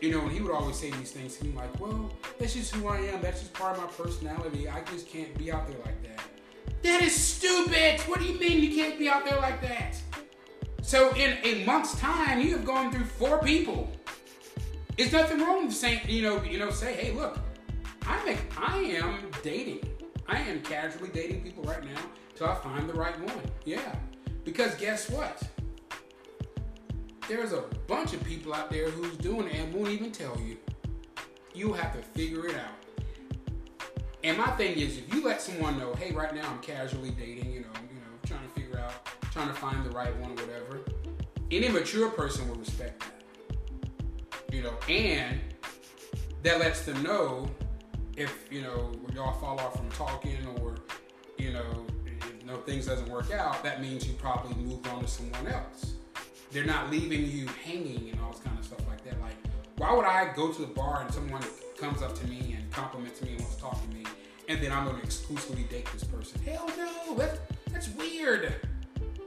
[0.00, 2.74] You know, and he would always say these things to me like, well, that's just
[2.74, 3.20] who I am.
[3.22, 4.68] That's just part of my personality.
[4.68, 6.22] I just can't be out there like that.
[6.84, 7.98] That is stupid.
[8.02, 9.96] What do you mean you can't be out there like that?
[10.82, 13.90] So in a month's time, you have gone through four people.
[14.98, 17.38] It's nothing wrong with saying, you know, you know, say, hey, look,
[18.06, 19.80] I'm I am dating.
[20.28, 22.00] I am casually dating people right now
[22.34, 23.40] till I find the right one.
[23.64, 23.94] Yeah.
[24.44, 25.42] Because guess what?
[27.26, 30.58] There's a bunch of people out there who's doing it and won't even tell you.
[31.54, 32.83] You have to figure it out.
[34.24, 37.52] And my thing is, if you let someone know, hey, right now I'm casually dating,
[37.52, 40.34] you know, you know, trying to figure out, trying to find the right one or
[40.34, 40.80] whatever,
[41.50, 44.52] any mature person will respect that.
[44.52, 45.40] You know, and
[46.42, 47.50] that lets them know
[48.16, 50.76] if you know y'all fall off from talking or
[51.36, 51.84] you know
[52.40, 55.94] you things doesn't work out, that means you probably moved on to someone else.
[56.50, 59.20] They're not leaving you hanging and all this kind of stuff like that.
[59.20, 59.36] Like,
[59.76, 61.42] why would I go to the bar and someone
[61.78, 64.04] comes up to me and compliments me and wants to talk to me,
[64.48, 66.40] and then I'm going to exclusively date this person.
[66.42, 67.38] Hell no, that's,
[67.72, 68.54] that's weird.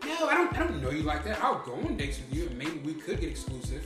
[0.05, 1.43] No, I don't, I don't know you like that.
[1.43, 3.85] I'll go on dates with you, and maybe we could get exclusive.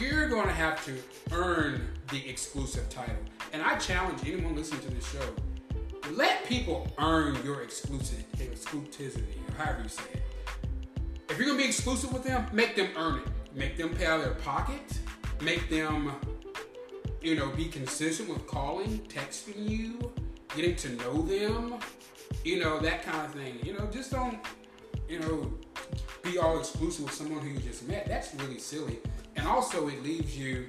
[0.00, 0.94] You're going to have to
[1.32, 3.16] earn the exclusive title.
[3.52, 5.34] And I challenge anyone listening to this show,
[6.12, 10.22] let people earn your exclusive exclusivity, or however you say it.
[11.28, 13.26] If you're gonna be exclusive with them, make them earn it.
[13.54, 14.98] Make them pay out of their pocket.
[15.42, 16.12] Make them
[17.26, 20.12] you know, be consistent with calling, texting you,
[20.54, 21.74] getting to know them,
[22.44, 23.58] you know, that kind of thing.
[23.64, 24.38] You know, just don't,
[25.08, 25.52] you know,
[26.22, 28.06] be all exclusive with someone who you just met.
[28.06, 28.98] That's really silly.
[29.34, 30.68] And also, it leaves you,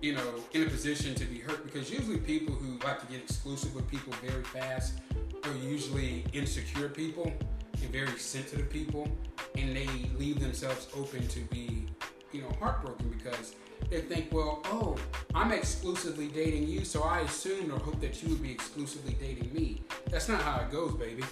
[0.00, 3.20] you know, in a position to be hurt because usually people who like to get
[3.20, 5.00] exclusive with people very fast
[5.44, 7.32] are usually insecure people
[7.82, 9.08] and very sensitive people,
[9.56, 11.86] and they leave themselves open to be,
[12.32, 13.54] you know, heartbroken because
[13.88, 14.96] they think, well, oh,
[15.34, 19.52] I'm exclusively dating you, so I assumed or hope that you would be exclusively dating
[19.52, 19.82] me.
[20.10, 21.24] That's not how it goes, baby.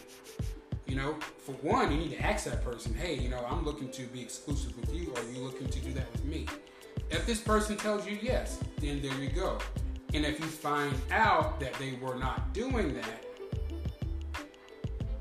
[0.86, 3.90] You know, for one, you need to ask that person, hey, you know, I'm looking
[3.90, 6.46] to be exclusive with you, or are you looking to do that with me?
[7.10, 9.58] If this person tells you yes, then there you go.
[10.14, 13.24] And if you find out that they were not doing that,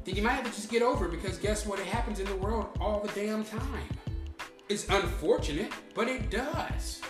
[0.05, 1.79] then you might have to just get over it because guess what?
[1.79, 3.87] It happens in the world all the damn time.
[4.69, 7.01] It's unfortunate, but it does.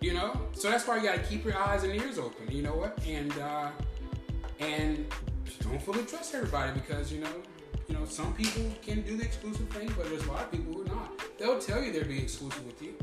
[0.00, 2.50] You know, so that's why you got to keep your eyes and ears open.
[2.50, 2.98] You know what?
[3.06, 3.70] And uh,
[4.58, 5.06] and
[5.60, 7.32] don't fully trust everybody because you know
[7.88, 10.74] You know, some people can do the exclusive thing, but there's a lot of people
[10.74, 11.10] who are not.
[11.38, 12.94] They'll tell you they're being exclusive with you.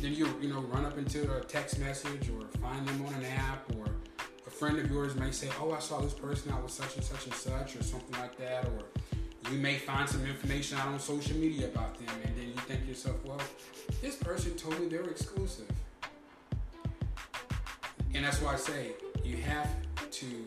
[0.00, 3.26] Then you, you know, run up into a text message or find them on an
[3.26, 3.84] app or
[4.46, 7.04] a friend of yours may say, oh, I saw this person out with such and
[7.04, 8.64] such and such or something like that.
[8.64, 8.84] Or
[9.50, 12.82] you may find some information out on social media about them and then you think
[12.82, 13.40] to yourself, well,
[14.00, 15.70] this person told me they're exclusive.
[18.14, 18.92] And that's why I say
[19.24, 19.68] you have
[20.10, 20.44] to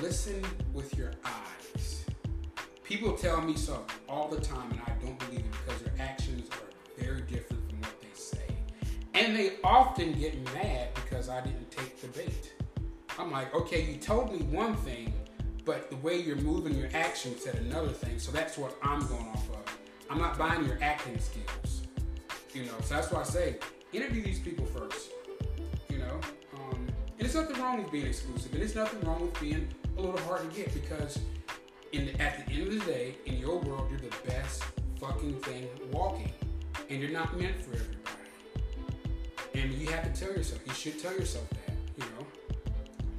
[0.00, 2.04] listen with your eyes.
[2.84, 6.48] People tell me so all the time, and I don't believe it because their actions
[6.50, 8.46] are very different from what they say.
[9.14, 12.52] And they often get mad because I didn't take the bait.
[13.18, 15.12] I'm like, okay, you told me one thing,
[15.66, 19.26] but the way you're moving your actions said another thing, so that's what I'm going
[19.26, 19.78] off of.
[20.08, 21.82] I'm not buying your acting skills.
[22.54, 23.56] You know, so that's why I say
[23.92, 25.10] interview these people first.
[25.90, 26.20] You know,
[26.54, 26.86] um,
[27.18, 30.20] and there's nothing wrong with being exclusive, and there's nothing wrong with being a little
[30.20, 31.18] hard to get because
[31.92, 34.62] in the, at the end of the day, in your world, you're the best
[35.00, 36.32] fucking thing walking,
[36.88, 37.96] and you're not meant for everybody.
[39.54, 40.60] And you have to tell yourself.
[40.64, 41.48] You should tell yourself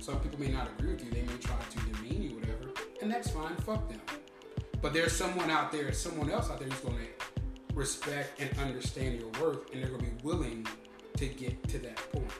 [0.08, 1.12] some people may not agree with you.
[1.12, 3.54] They may try to demean you, whatever, and that's fine.
[3.58, 4.00] Fuck them.
[4.82, 7.04] But there's someone out there, someone else out there who's going to
[7.74, 10.66] respect and understand your worth, and they're going to be willing
[11.18, 12.32] to get to that point.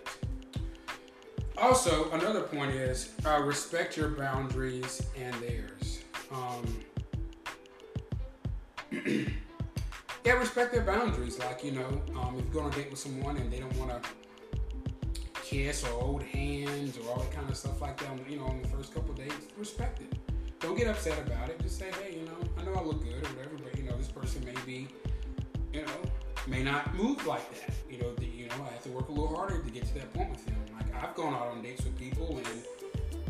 [1.58, 6.06] Also, another point is uh, respect your boundaries and theirs.
[6.32, 6.86] Um,
[10.24, 11.38] yeah, respect their boundaries.
[11.38, 13.76] Like, you know, um, if you go on a date with someone and they don't
[13.76, 14.10] want to
[15.48, 18.62] kiss or hold hands or all that kind of stuff like that, you know, on
[18.62, 20.14] the first couple dates, respect it.
[20.60, 21.62] Don't get upset about it.
[21.62, 23.96] Just say, hey, you know, I know I look good or whatever, but, you know,
[23.98, 24.90] this person may be,
[25.72, 26.02] you know,
[26.48, 27.74] may not move like that.
[27.90, 29.94] You know, the, you know, I have to work a little harder to get to
[29.96, 30.58] that point with them.
[30.76, 32.48] Like I've gone out on dates with people, and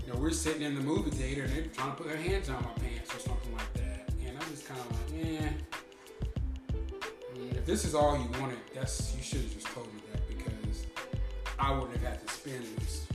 [0.06, 2.50] you know, we're sitting in the movie theater, and they're trying to put their hands
[2.50, 5.50] on my pants or something like that, and I'm just kind of like, eh.
[7.36, 7.58] yeah.
[7.58, 10.02] If this is all you wanted, that's you should have just told me
[11.60, 13.08] I wouldn't have had to spend this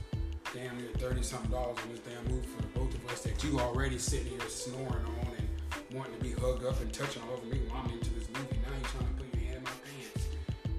[0.53, 3.43] damn near thirty something dollars on this damn movie for the both of us that
[3.43, 7.37] you already sitting here snoring on and wanting to be hugged up and touching all
[7.37, 8.59] over me while I'm into this movie.
[8.63, 10.27] Now you're trying to put your hand in my pants.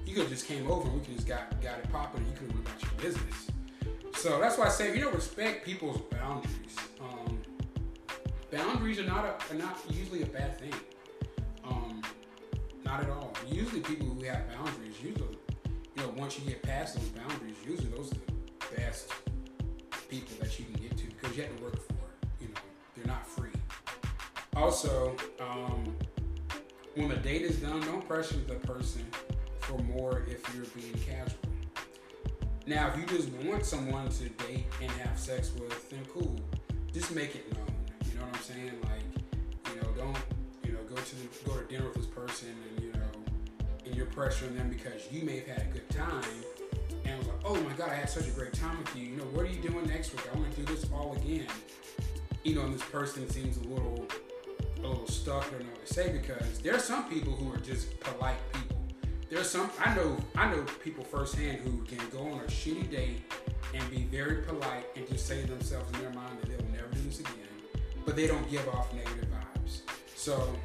[0.05, 2.29] You could have just came over and we could just got got it popping and
[2.29, 3.51] you could have went about your business.
[4.15, 6.75] So that's why I say, if you know, respect people's boundaries.
[7.01, 7.39] Um,
[8.49, 10.73] boundaries are not a, are not usually a bad thing.
[11.63, 12.01] Um,
[12.83, 13.33] not at all.
[13.47, 15.37] Usually, people who have boundaries, usually,
[15.95, 19.11] you know, once you get past those boundaries, usually those are the best
[20.09, 22.27] people that you can get to because you have to work for it.
[22.41, 22.61] You know,
[22.95, 23.49] they're not free.
[24.55, 25.95] Also, um,
[26.95, 29.05] when the date is done, don't pressure the person
[29.59, 31.39] for more if you're being casual.
[32.67, 36.39] Now, if you just want someone to date and have sex with, then cool.
[36.93, 37.65] Just make it known.
[38.11, 38.71] You know what I'm saying?
[38.83, 40.17] Like, you know, don't
[40.63, 42.84] you know go to the, go to dinner with this person and
[43.95, 46.23] you're pressuring them because you may have had a good time
[47.05, 49.07] and was like, oh my god, I had such a great time with you.
[49.07, 50.27] You know, what are you doing next week?
[50.33, 51.47] I want to do this all again.
[52.43, 54.05] You know, and this person seems a little
[54.83, 55.49] a little stuck.
[55.49, 58.75] Don't know what to say because there are some people who are just polite people
[59.29, 63.21] there's some I know I know people firsthand who can go on a shitty date
[63.73, 66.87] and be very polite and just say to themselves in their mind that they'll never
[66.93, 67.33] do this again,
[68.05, 69.81] but they don't give off negative vibes.
[70.15, 70.55] So,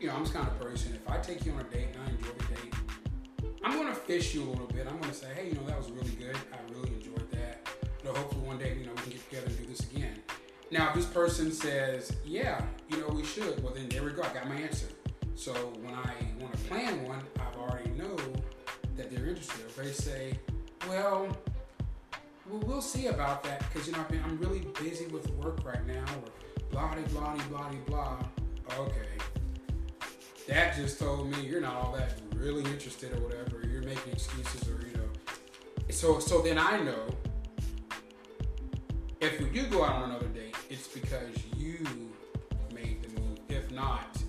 [0.00, 0.94] you know, I'm this kind of person.
[0.94, 2.01] If I take you on a date and
[4.12, 4.86] Fish you a little bit.
[4.86, 6.36] I'm gonna say, hey, you know, that was really good.
[6.52, 7.66] I really enjoyed that.
[8.04, 10.22] You know, hopefully one day, you know, we can get together and do this again.
[10.70, 14.20] Now, if this person says, yeah, you know, we should, well then there we go.
[14.20, 14.88] I got my answer.
[15.34, 18.14] So when I want to plan one, I already know
[18.98, 19.60] that they're interested.
[19.60, 20.38] If they say,
[20.86, 21.34] well,
[22.50, 26.04] well we'll see about that because you know I'm really busy with work right now,
[26.22, 26.30] or
[26.70, 28.18] blah blah blah blah blah.
[28.78, 29.08] Okay,
[30.48, 33.66] that just told me you're not all that really interested or whatever.
[33.66, 35.08] You're making excuses or you know.
[35.90, 37.06] So so then I know
[39.20, 41.78] if we do go out on another date, it's because you
[42.74, 43.38] made the move.
[43.48, 44.20] If not,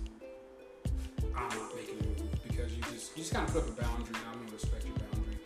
[1.36, 3.82] I'm not making a move because you just you just kind of put up a
[3.82, 4.15] boundary.
[4.15, 5.38] and I'm gonna respect your boundary,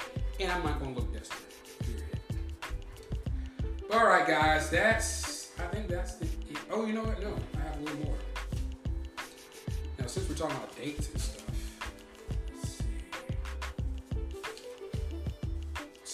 [0.41, 1.43] and I'm not gonna look desperate.
[1.79, 2.19] Period.
[3.93, 6.27] All right, guys, that's I think that's the.
[6.69, 7.21] Oh, you know what?
[7.21, 8.17] No, I have a little more.
[9.97, 11.46] Now, since we're talking about dates and stuff,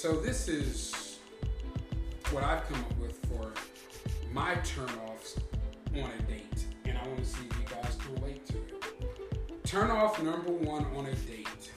[0.04, 1.20] So this is
[2.32, 3.54] what I've come up with for
[4.34, 5.39] my turnoffs
[5.94, 9.63] on a date, and I want to see if you guys can relate to it.
[9.63, 11.72] Turn off number one on a date.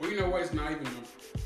[0.00, 0.40] Well, you know what?
[0.40, 0.88] It's not even.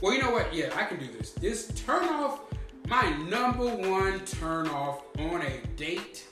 [0.01, 0.55] Well, you know what?
[0.55, 1.33] Yeah, I can do this.
[1.33, 2.43] This turn off,
[2.87, 6.29] my number one turn off on a date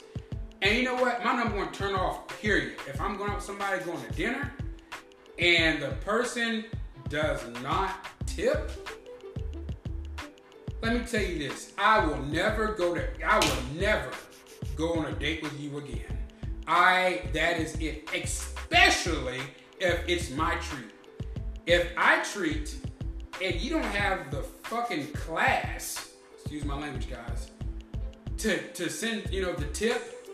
[0.61, 1.21] And you know what?
[1.25, 2.77] My number one turn off, period.
[2.87, 4.53] If I'm going out with somebody going to dinner
[5.37, 6.63] and the person
[7.09, 8.71] does not tip,
[10.81, 11.71] let me tell you this.
[11.77, 14.09] I will never go to I will never
[14.75, 16.17] go on a date with you again.
[16.67, 19.39] I that is it, especially
[19.79, 20.91] if it's my treat.
[21.65, 22.75] If I treat
[23.41, 27.51] and you don't have the fucking class, excuse my language, guys,
[28.39, 30.27] to to send you know the tip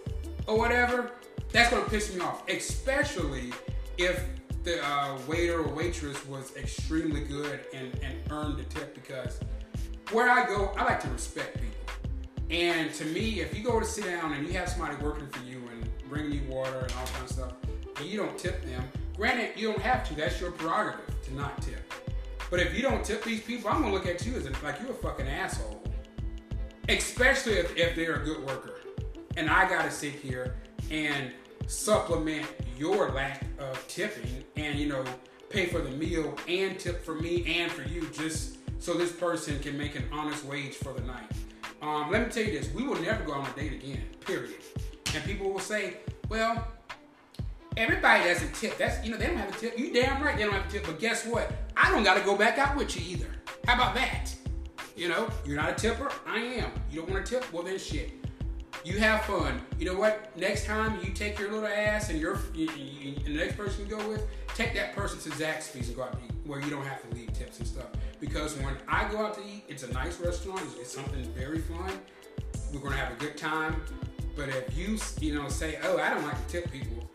[0.47, 1.11] or whatever,
[1.51, 2.47] that's gonna piss me off.
[2.49, 3.53] Especially
[3.97, 4.23] if
[4.69, 9.39] the uh, waiter or waitress was extremely good and, and earned the tip because
[10.11, 11.75] where I go, I like to respect people.
[12.51, 15.43] And to me, if you go to sit down and you have somebody working for
[15.43, 17.53] you and bringing you water and all kind of stuff,
[17.97, 18.83] and you don't tip them,
[19.15, 20.15] granted, you don't have to.
[20.15, 21.91] That's your prerogative to not tip.
[22.51, 24.79] But if you don't tip these people, I'm gonna look at you as if, like
[24.81, 25.83] you're a fucking asshole.
[26.87, 28.79] Especially if, if they're a good worker.
[29.37, 30.55] And I gotta sit here
[30.89, 31.31] and
[31.67, 35.03] supplement your lack of tipping and you know
[35.49, 39.59] pay for the meal and tip for me and for you just so this person
[39.59, 41.29] can make an honest wage for the night.
[41.81, 44.03] Um, let me tell you this: we will never go on a date again.
[44.25, 44.61] Period.
[45.13, 46.67] And people will say, "Well,
[47.77, 48.77] everybody doesn't tip.
[48.77, 49.77] That's you know they don't have a tip.
[49.79, 50.85] You damn right they don't have a tip.
[50.85, 51.51] But guess what?
[51.75, 53.29] I don't got to go back out with you either.
[53.65, 54.33] How about that?
[54.95, 56.11] You know, you're not a tipper.
[56.27, 56.71] I am.
[56.91, 57.53] You don't want to tip?
[57.53, 58.18] Well then, shit.
[58.85, 59.61] You have fun.
[59.77, 60.35] You know what?
[60.37, 63.85] Next time you take your little ass and your you, you, and the next person
[63.85, 66.69] you go with, take that person to Zaxby's and go out to eat where you
[66.69, 67.87] don't have to leave tips and stuff.
[68.21, 70.61] Because when I go out to eat, it's a nice restaurant.
[70.61, 71.91] It's, it's something very fun.
[72.73, 73.81] We're gonna have a good time.
[74.37, 77.09] But if you you know say, oh, I don't like to tip people,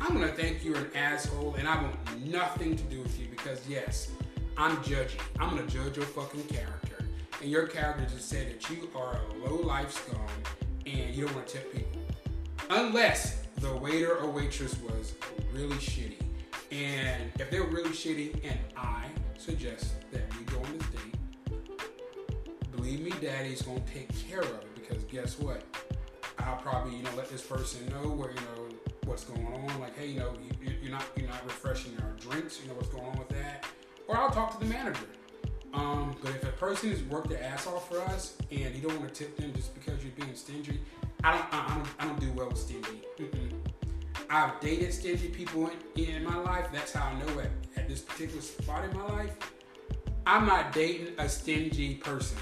[0.00, 3.68] I'm gonna think you're an asshole, and I want nothing to do with you because
[3.68, 4.12] yes,
[4.56, 5.18] I'm judging.
[5.40, 7.04] I'm gonna judge your fucking character,
[7.42, 10.20] and your character just said that you are a low life scum
[10.92, 12.00] and you don't want to tip people,
[12.70, 15.14] unless the waiter or waitress was
[15.52, 16.16] really shitty.
[16.70, 19.06] And if they're really shitty, and I
[19.38, 21.60] suggest that we go on this date,
[22.72, 25.62] believe me, Daddy's gonna take care of it because guess what?
[26.38, 28.68] I'll probably you know let this person know where you know
[29.04, 29.80] what's going on.
[29.80, 32.60] Like, hey, you know, you, you're not you're not refreshing our drinks.
[32.62, 33.66] You know what's going on with that.
[34.08, 35.06] Or I'll talk to the manager.
[35.72, 38.98] Um, but if a person has worked their ass off for us and you don't
[38.98, 40.80] want to tip them just because you're being stingy,
[41.22, 43.02] I don't I, I don't, I don't do well with stingy.
[43.18, 43.52] Mm-mm.
[44.28, 46.66] I've dated stingy people in, in my life.
[46.72, 49.36] That's how I know at, at this particular spot in my life,
[50.26, 52.36] I'm not dating a stingy person.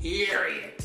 [0.00, 0.84] Period.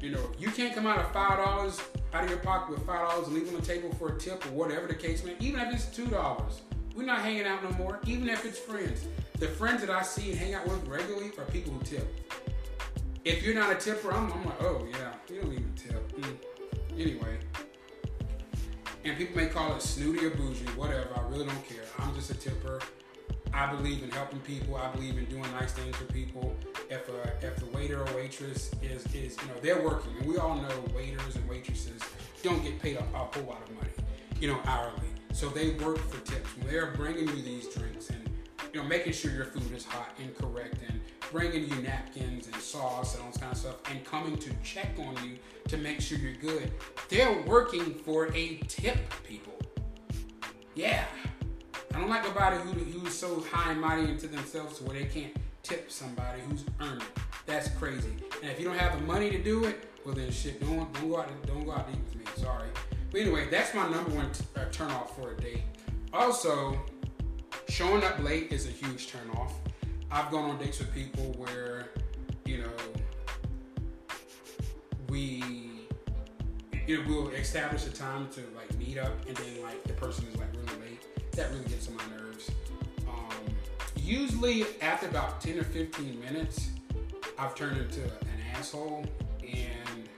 [0.00, 1.80] You know, you can't come out of five dollars
[2.14, 4.44] out of your pocket with five dollars and leave on the table for a tip
[4.46, 5.34] or whatever the case may.
[5.40, 6.62] Even if it's two dollars,
[6.94, 7.98] we're not hanging out no more.
[8.06, 9.06] Even if it's friends,
[9.38, 12.06] the friends that I see and hang out with regularly are people who tip.
[13.24, 16.12] If you're not a tipper, I'm, I'm like, oh yeah, you don't even tip.
[16.98, 17.38] Anyway,
[19.04, 21.10] and people may call it snooty or bougie, whatever.
[21.16, 21.84] I really don't care.
[21.98, 22.80] I'm just a tipper.
[23.54, 24.76] I believe in helping people.
[24.76, 26.54] I believe in doing nice things for people.
[26.90, 30.38] If a, if the waiter or waitress is is you know they're working, and we
[30.38, 32.02] all know waiters and waitresses
[32.42, 33.90] don't get paid a, a whole lot of money,
[34.40, 35.08] you know, hourly.
[35.32, 36.56] So they work for tips.
[36.56, 38.10] When they're bringing you these drinks
[38.72, 41.00] you know making sure your food is hot and correct and
[41.30, 44.88] bringing you napkins and sauce and all this kind of stuff and coming to check
[44.98, 46.72] on you to make sure you're good.
[47.08, 49.54] They're working for a tip, people.
[50.74, 51.04] Yeah.
[51.94, 55.06] I don't like nobody who, who's so high and mighty into themselves to where they
[55.06, 57.08] can't tip somebody who's earned it.
[57.46, 58.12] That's crazy.
[58.42, 61.10] And if you don't have the money to do it, well then shit, don't don't
[61.10, 62.24] go out don't go out to eat with me.
[62.36, 62.68] Sorry.
[63.10, 65.62] But anyway, that's my number one t- uh, turn off for a date.
[66.12, 66.78] Also,
[67.68, 69.54] showing up late is a huge turn off.
[70.10, 71.90] I've gone on dates with people where,
[72.44, 72.70] you know,
[75.08, 75.70] we
[76.86, 80.26] you know, we'll establish a time to like meet up and then like the person
[80.32, 81.32] is like really late.
[81.32, 82.50] That really gets on my nerves.
[83.06, 83.54] Um,
[83.94, 86.70] usually after about 10 or 15 minutes,
[87.38, 89.04] I've turned into an asshole
[89.42, 90.08] and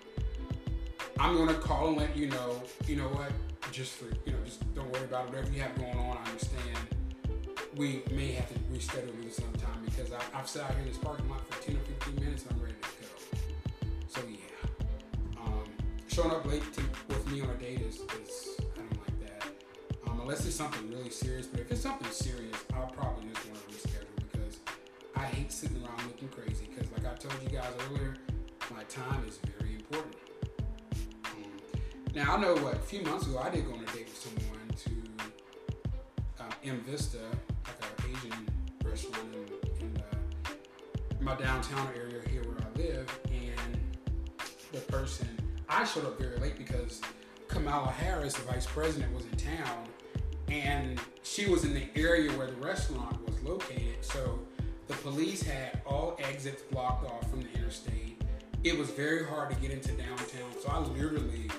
[1.18, 3.32] I'm gonna call and let you know, you know what,
[3.72, 6.78] just for you know, just don't worry about whatever you have going on, I understand
[7.76, 10.98] we may have to reschedule you sometime because I, have sat out here in this
[10.98, 13.38] parking lot for 10 or 15 minutes and I'm ready to go.
[14.08, 15.64] So yeah, um,
[16.08, 19.46] showing up late to, with me on a date is, is I don't like that.
[20.08, 23.60] Um, unless it's something really serious, but if it's something serious, I'll probably just want
[23.68, 24.58] to reschedule because
[25.14, 26.68] I hate sitting around looking crazy.
[26.74, 28.16] Because like I told you guys earlier,
[28.74, 30.16] my time is very important.
[31.26, 31.80] Um,
[32.16, 34.18] now I know what a few months ago I did go on a date with
[34.18, 37.18] someone to um, M Vista
[38.04, 38.48] Asian
[38.84, 40.52] restaurant in, in, uh,
[41.20, 43.80] my downtown area here where I live, and
[44.72, 45.28] the person
[45.68, 47.00] I showed up very late because
[47.48, 49.86] Kamala Harris, the vice president, was in town,
[50.48, 53.96] and she was in the area where the restaurant was located.
[54.02, 54.40] So
[54.88, 58.22] the police had all exits blocked off from the interstate.
[58.64, 61.50] It was very hard to get into downtown, so I literally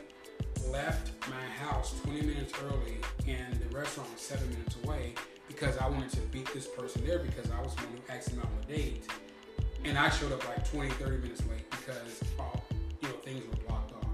[0.70, 2.98] left my house 20 minutes early,
[3.28, 5.14] and the restaurant was seven minutes away
[5.52, 8.30] because I wanted to beat this person there because I was the one who asked
[8.30, 9.06] him out on a date.
[9.84, 12.64] And I showed up like 20, 30 minutes late because all,
[13.02, 14.06] you know, things were blocked off.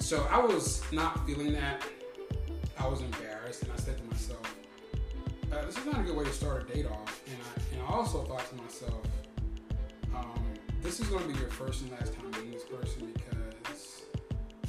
[0.00, 1.82] So I was not feeling that.
[2.78, 4.54] I was embarrassed, and I said to myself,
[5.52, 7.82] uh, "This is not a good way to start a date off." And I and
[7.82, 9.06] I also thought to myself,
[10.14, 10.44] um,
[10.82, 14.02] "This is going to be your first and last time meeting this person because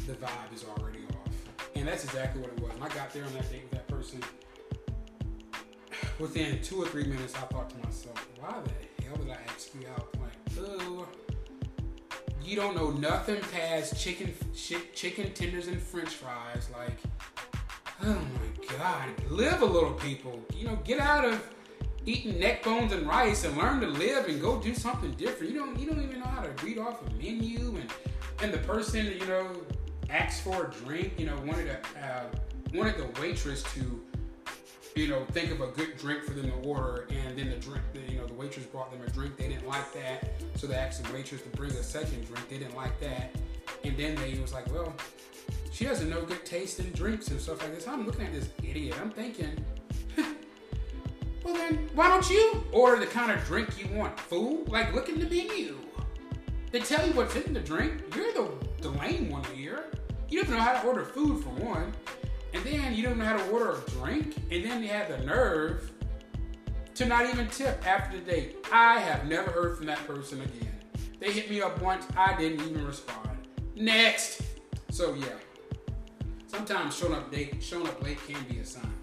[0.05, 1.33] the vibe is already off."
[1.75, 2.73] And that's exactly what it was.
[2.75, 4.21] And I got there on that date with that person.
[6.19, 9.73] Within two or three minutes, I thought to myself, "Why the hell did I ask
[9.75, 11.07] you out?" Like, oh
[12.45, 14.31] you don't know nothing past chicken
[14.93, 16.97] chicken tenders and french fries like
[18.03, 20.39] oh my god live a little people.
[20.53, 21.43] You know get out of
[22.05, 25.53] eating neck bones and rice and learn to live and go do something different.
[25.53, 27.91] You don't you don't even know how to read off a menu and
[28.41, 29.47] and the person you know
[30.09, 32.23] asked for a drink you know wanted a uh,
[32.73, 34.04] wanted the waitress to
[34.95, 37.81] you know, think of a good drink for them to order, and then the drink,
[38.09, 39.35] you know, the waitress brought them a drink.
[39.35, 42.47] They didn't like that, so they asked the waitress to bring a second drink.
[42.49, 43.35] They didn't like that,
[43.83, 44.93] and then they was like, well,
[45.71, 47.85] she doesn't know good taste in drinks and stuff like this.
[47.85, 48.95] I'm looking at this idiot.
[49.01, 49.65] I'm thinking,
[51.43, 54.63] well then, why don't you order the kind of drink you want, fool?
[54.67, 55.77] Like, look at the menu.
[56.71, 58.01] They tell you what's in the drink.
[58.15, 59.91] You're the, the lame one here.
[60.29, 61.93] You don't know how to order food for one
[62.55, 65.17] and then you don't know how to order a drink, and then you have the
[65.25, 65.91] nerve
[66.95, 68.65] to not even tip after the date.
[68.71, 70.71] I have never heard from that person again.
[71.19, 73.29] They hit me up once, I didn't even respond.
[73.75, 74.41] Next.
[74.89, 75.25] So yeah,
[76.47, 78.93] sometimes showing up date, showing up late can be a sign.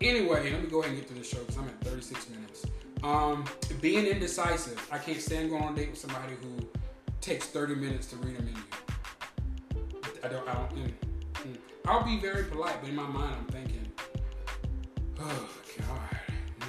[0.00, 2.66] Anyway, let me go ahead and get to the show because I'm at 36 minutes.
[3.04, 3.44] Um,
[3.80, 4.84] being indecisive.
[4.90, 6.68] I can't stand going on a date with somebody who
[7.20, 8.60] takes 30 minutes to read a menu.
[10.24, 10.48] I don't.
[10.48, 10.74] I don't.
[10.74, 10.92] Mm.
[11.90, 13.84] I'll be very polite, but in my mind, I'm thinking,
[15.18, 16.68] oh God,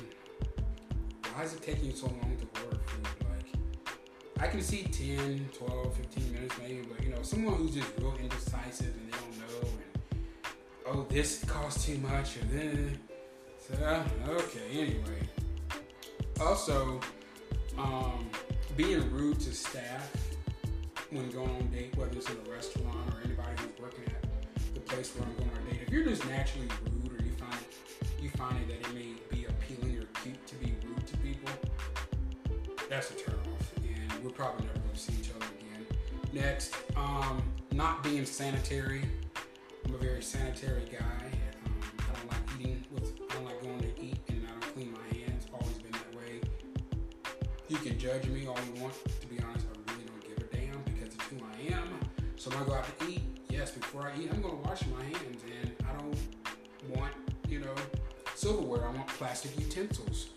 [1.36, 3.08] why is it taking you so long to order food?
[3.30, 7.88] Like, I can see 10, 12, 15 minutes maybe, but you know, someone who's just
[8.00, 10.54] real indecisive and they don't know, and
[10.88, 13.00] oh, this costs too much, and then,
[13.60, 15.30] so okay, anyway.
[16.40, 17.00] Also,
[17.78, 18.28] um,
[18.76, 20.12] being rude to staff
[21.12, 24.31] when going on date, whether it's in a restaurant or anybody who's working at
[24.92, 25.82] place where I'm going on a date.
[25.88, 27.64] If you're just naturally rude or you find
[28.22, 31.50] you find it that it may be appealing or cute to be rude to people,
[32.90, 33.64] that's a turnoff.
[33.78, 35.86] And we're probably never going to see each other again.
[36.34, 39.04] Next, um, not being sanitary.
[39.86, 41.26] I'm a very sanitary guy.
[41.66, 43.14] Um, I don't like eating with.
[43.30, 45.48] I don't like going to eat and I don't clean my hands.
[45.54, 46.42] Always been that way.
[47.70, 48.94] You can judge me all you want.
[49.22, 51.98] To be honest, I really don't give a damn because it's who I am.
[52.36, 53.22] So when I go out to eat,
[53.62, 56.18] yes, before I eat, I'm gonna wash my hands, and I don't
[56.98, 57.14] want,
[57.48, 57.76] you know,
[58.34, 58.88] silverware.
[58.88, 60.30] I want plastic utensils,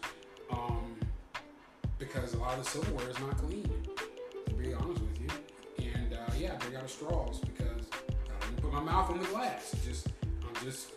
[0.50, 0.94] um,
[1.98, 3.64] because a lot of the silverware is not clean.
[4.46, 5.28] To be honest with you,
[5.86, 9.28] and uh, yeah, I bring out straws because I don't put my mouth on the
[9.28, 9.74] glass.
[9.86, 10.08] Just
[10.42, 10.88] I'm just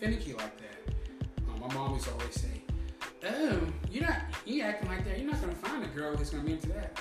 [0.00, 0.94] finicky like that.
[1.46, 2.62] Um, my mom used to always say,
[3.22, 3.60] "Oh,
[3.92, 5.18] you're not you acting like that.
[5.18, 6.98] You're not gonna find a girl that's gonna be into that."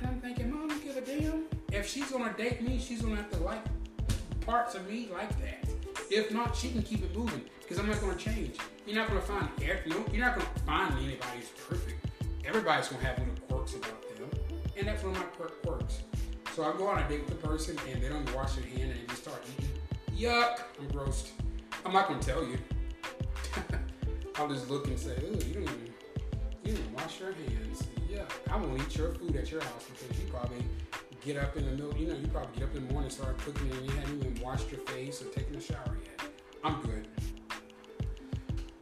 [0.00, 1.44] And I'm thinking, Mom, give a damn.
[1.70, 3.62] If she's gonna date me, she's gonna have to like
[4.48, 5.68] parts of me like that.
[6.10, 8.56] If not, she can keep it moving because I'm not going to change.
[8.86, 12.06] You're not going to find no, you're not going to find anybody who's perfect.
[12.46, 14.30] Everybody's going to have little quirks about them,
[14.78, 15.98] and that's one of my quirks.
[16.54, 18.90] So I go on a date with a person and they don't wash their hand
[18.90, 19.70] and they just start eating.
[20.18, 20.60] Yuck!
[20.80, 21.28] I'm grossed.
[21.84, 22.58] I'm not going to tell you.
[24.36, 25.92] I'll just look and say, "Ooh, you don't even
[26.64, 30.18] you didn't wash your hands." Yeah, I won't eat your food at your house because
[30.18, 30.64] you probably
[31.24, 33.38] get up in the middle, you know, you probably get up in the morning, start
[33.38, 36.28] cooking, and you haven't even washed your face or taken a shower yet.
[36.64, 37.08] I'm good.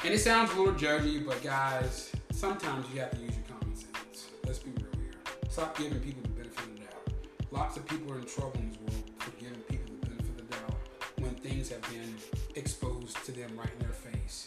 [0.04, 3.74] And it sounds a little judgy, but guys, sometimes you have to use your common
[3.74, 4.30] sense.
[4.44, 5.14] Let's be real here.
[5.48, 7.12] Stop giving people the benefit of the doubt.
[7.50, 10.36] Lots of people are in trouble in this world for giving people the benefit of
[10.36, 10.74] the doubt
[11.18, 12.14] when things have been
[12.54, 14.44] exposed to them right in their face.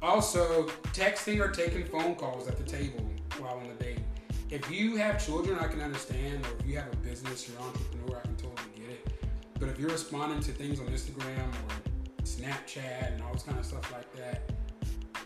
[0.00, 3.98] Also, texting or taking phone calls at the table while on the date
[4.50, 7.64] if you have children, I can understand, or if you have a business, you're an
[7.64, 9.08] entrepreneur, I can totally get it.
[9.58, 13.64] But if you're responding to things on Instagram or Snapchat and all this kind of
[13.64, 14.50] stuff like that,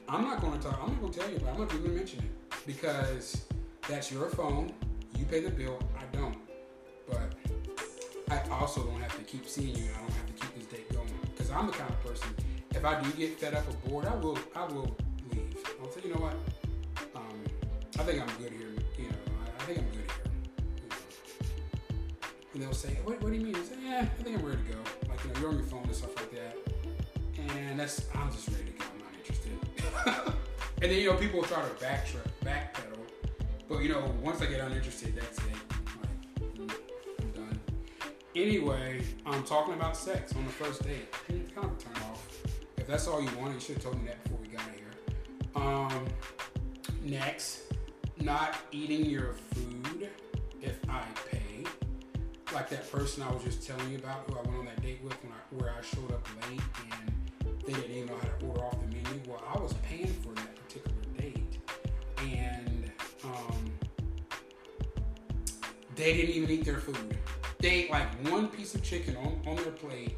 [0.09, 0.81] I'm not going to talk.
[0.83, 3.45] I'm not going to tell you, but I'm not even going to mention it because
[3.89, 4.73] that's your phone.
[5.17, 5.79] You pay the bill.
[5.99, 6.37] I don't.
[7.09, 7.35] But
[8.31, 9.85] I also don't have to keep seeing you.
[9.95, 12.29] I don't have to keep this date going because I'm the kind of person.
[12.71, 14.39] If I do get fed up or bored, I will.
[14.55, 14.97] I will
[15.33, 15.57] leave.
[15.83, 16.37] I'll say, you know what?
[17.15, 17.45] Um,
[17.99, 18.70] I think I'm good here.
[22.61, 23.57] And they'll say, what, what do you mean?
[23.57, 24.79] I say, yeah, I think I'm ready to go.
[25.09, 26.59] Like, you know, you're on your phone and stuff like that.
[27.57, 28.85] And that's, I'm just ready to go.
[28.93, 30.35] I'm not interested.
[30.83, 32.99] and then, you know, people try to backtrack, backpedal.
[33.67, 35.45] But, you know, once I get uninterested, that's it.
[37.19, 37.61] I'm done.
[38.37, 41.09] Anyway, I'm talking about sex on the first date.
[41.31, 42.29] It's kind of a turn off.
[42.77, 44.93] If that's all you want, you should have told me that before we got here.
[45.55, 46.05] Um,
[47.03, 47.73] next,
[48.21, 50.11] not eating your food
[50.61, 51.40] if I pay.
[52.53, 55.01] Like that person I was just telling you about who I went on that date
[55.05, 57.15] with when I, where I showed up late and
[57.65, 59.21] they didn't even know how to order off the menu.
[59.29, 61.59] Well, I was paying for that particular date
[62.19, 62.91] and
[63.25, 63.73] um,
[65.95, 67.17] they didn't even eat their food.
[67.61, 70.17] They ate like one piece of chicken on, on their plate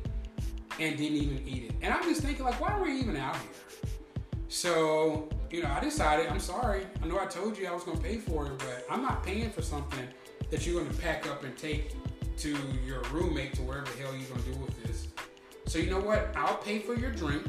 [0.81, 1.75] and didn't even eat it.
[1.83, 3.91] And I'm just thinking, like, why are we even out here?
[4.49, 6.87] So, you know, I decided, I'm sorry.
[7.03, 9.23] I know I told you I was going to pay for it, but I'm not
[9.23, 10.07] paying for something
[10.51, 11.93] that you're going to pack up and take
[12.43, 15.07] to your roommate to wherever the hell you're to do with this.
[15.67, 16.35] So, you know what?
[16.35, 17.47] I'll pay for your drink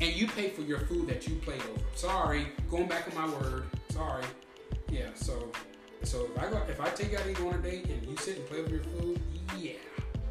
[0.00, 1.80] and you pay for your food that you played over.
[1.94, 3.64] Sorry, going back on my word.
[3.90, 4.24] Sorry.
[4.90, 5.52] Yeah, so
[6.04, 8.38] so if I go if I take out you on a date and you sit
[8.38, 9.20] and play with your food,
[9.58, 9.72] yeah,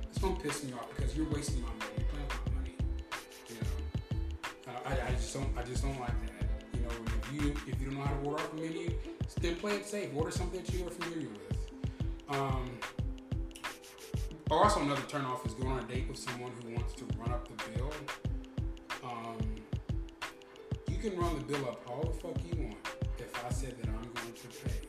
[0.09, 1.91] it's gonna piss me off because you're wasting my money.
[1.97, 2.75] You're playing with my money.
[3.47, 6.47] You know, I, I just don't I just don't like that.
[6.73, 6.89] You know,
[7.21, 8.91] if you if you don't know how to order off the menu,
[9.39, 10.09] then play it safe.
[10.15, 11.57] Order something that you are familiar with.
[12.29, 12.79] Um,
[14.57, 17.47] also, another turnoff is going on a date with someone who wants to run up
[17.47, 17.93] the bill.
[19.03, 19.37] Um,
[20.87, 22.77] you can run the bill up all the fuck you want
[23.19, 24.87] if I said that I'm going to pay.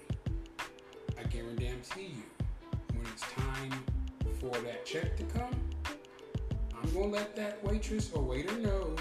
[1.19, 2.23] I guarantee you,
[2.95, 3.85] when it's time
[4.41, 5.55] for that check to come,
[6.83, 8.97] I'm gonna let that waitress or waiter know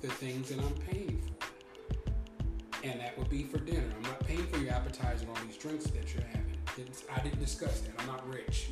[0.00, 2.86] the things that I'm paying for.
[2.86, 3.92] And that would be for dinner.
[3.96, 6.46] I'm not paying for your appetizer and all these drinks that you're having.
[7.12, 7.92] I didn't discuss that.
[7.98, 8.68] I'm not rich.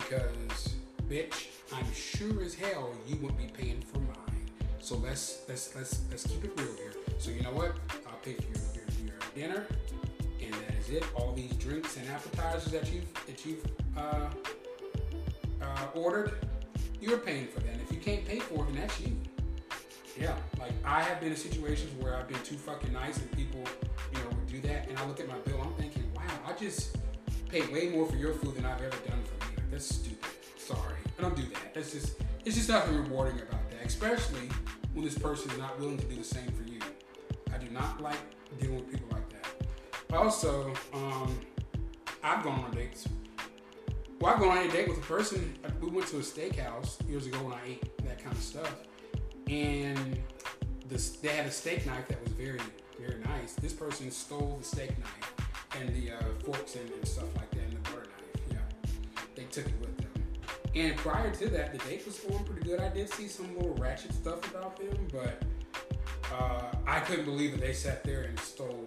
[0.00, 0.74] Because,
[1.08, 4.50] bitch, I'm sure as hell you wouldn't be paying for mine.
[4.80, 6.94] So let's let's let's let's keep it real here.
[7.18, 7.76] So you know what?
[8.06, 9.66] I'll pay for your, your, your dinner,
[10.42, 11.04] and that is it.
[11.14, 13.64] All these drinks and appetizers that you've that you've
[13.96, 14.30] uh,
[15.62, 16.32] uh, ordered,
[17.00, 17.74] you're paying for that.
[17.74, 19.16] And if you can't pay for it, then that's you.
[20.18, 23.62] Yeah, like I have been in situations where I've been too fucking nice and people,
[24.12, 26.52] you know, would do that, and I look at my bill, I'm thinking, wow, I
[26.54, 26.96] just
[27.48, 29.39] paid way more for your food than I've ever done for
[29.70, 30.30] that's stupid.
[30.58, 31.74] Sorry, I don't do that.
[31.74, 32.14] That's just
[32.44, 34.48] it's just nothing rewarding about that, especially
[34.94, 36.80] when this person is not willing to do the same for you.
[37.52, 38.18] I do not like
[38.58, 40.16] dealing with people like that.
[40.16, 41.38] Also, um,
[42.22, 43.06] I've gone on dates.
[44.20, 45.54] Well, I've gone on a date with a person.
[45.80, 48.74] We went to a steakhouse years ago when I ate that kind of stuff,
[49.48, 50.18] and
[51.22, 52.60] they had a steak knife that was very,
[52.98, 53.54] very nice.
[53.54, 55.32] This person stole the steak knife
[55.78, 57.59] and the uh, forks and, and stuff like that,
[59.50, 60.10] took it with them.
[60.74, 62.80] And prior to that, the date was going pretty good.
[62.80, 65.42] I did see some little ratchet stuff about them, but
[66.32, 68.84] uh, I couldn't believe that they sat there and stole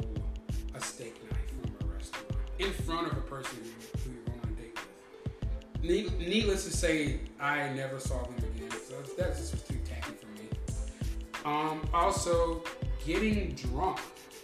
[0.74, 4.40] a steak knife from a restaurant in front of a person who, who you're going
[4.44, 4.80] on a date
[5.82, 6.18] with.
[6.20, 8.72] Needless to say, I never saw them again.
[8.72, 10.48] So that just was too tacky for me.
[11.44, 12.64] Um, also,
[13.06, 14.00] getting drunk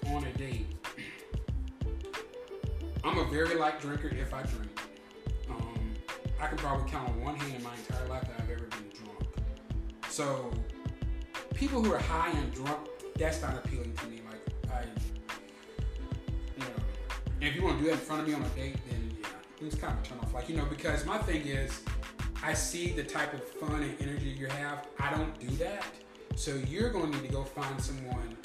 [0.08, 0.66] on a date.
[3.06, 4.70] I'm a very light drinker if I drink.
[6.40, 8.90] I can probably count on one hand in my entire life that I've ever been
[8.94, 9.28] drunk.
[10.08, 10.52] So,
[11.54, 12.88] people who are high and drunk,
[13.18, 14.22] that's not appealing to me.
[14.30, 14.84] Like, I,
[16.58, 16.68] you know,
[17.42, 19.28] if you want to do that in front of me on a date, then yeah,
[19.68, 20.34] it's kind of a turn off.
[20.34, 21.82] Like, you know, because my thing is,
[22.42, 24.88] I see the type of fun and energy you have.
[24.98, 25.84] I don't do that.
[26.36, 28.38] So you're going to need to go find someone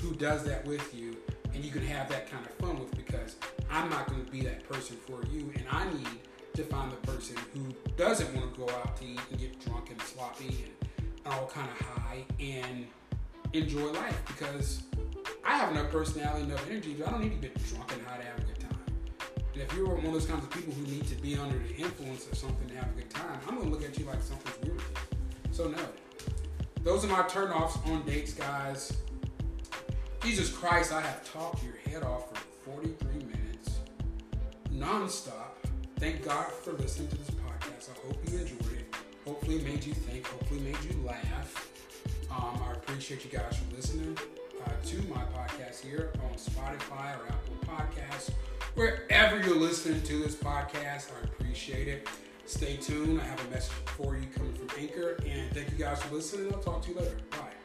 [0.00, 1.16] who does that with you
[1.52, 3.36] and you can have that kind of fun with because
[3.68, 6.20] I'm not going to be that person for you and I need
[6.54, 7.60] to find the person who
[7.96, 10.90] doesn't want to go out to eat and get drunk and sloppy and
[11.26, 12.86] all kind of high and
[13.52, 14.82] enjoy life because
[15.44, 16.96] I have enough personality, enough energy.
[17.04, 18.78] I don't need to get drunk and high to have a good time.
[19.54, 21.74] And if you're one of those kinds of people who need to be under the
[21.74, 24.56] influence of something to have a good time, I'm gonna look at you like something's
[24.62, 25.52] weird with you.
[25.52, 25.78] So no.
[26.82, 28.92] Those are my turnoffs on dates, guys.
[30.22, 33.78] Jesus Christ, I have talked your head off for 43 minutes,
[34.72, 35.51] nonstop.
[36.02, 37.90] Thank God for listening to this podcast.
[37.90, 38.92] I hope you enjoyed it.
[39.24, 40.26] Hopefully, it made you think.
[40.26, 41.70] Hopefully, it made you laugh.
[42.28, 44.18] Um, I appreciate you guys for listening
[44.66, 48.32] uh, to my podcast here on Spotify or Apple Podcasts.
[48.74, 52.08] Wherever you're listening to this podcast, I appreciate it.
[52.46, 53.20] Stay tuned.
[53.20, 55.22] I have a message for you coming from Anchor.
[55.24, 56.52] And thank you guys for listening.
[56.52, 57.16] I'll talk to you later.
[57.30, 57.61] Bye.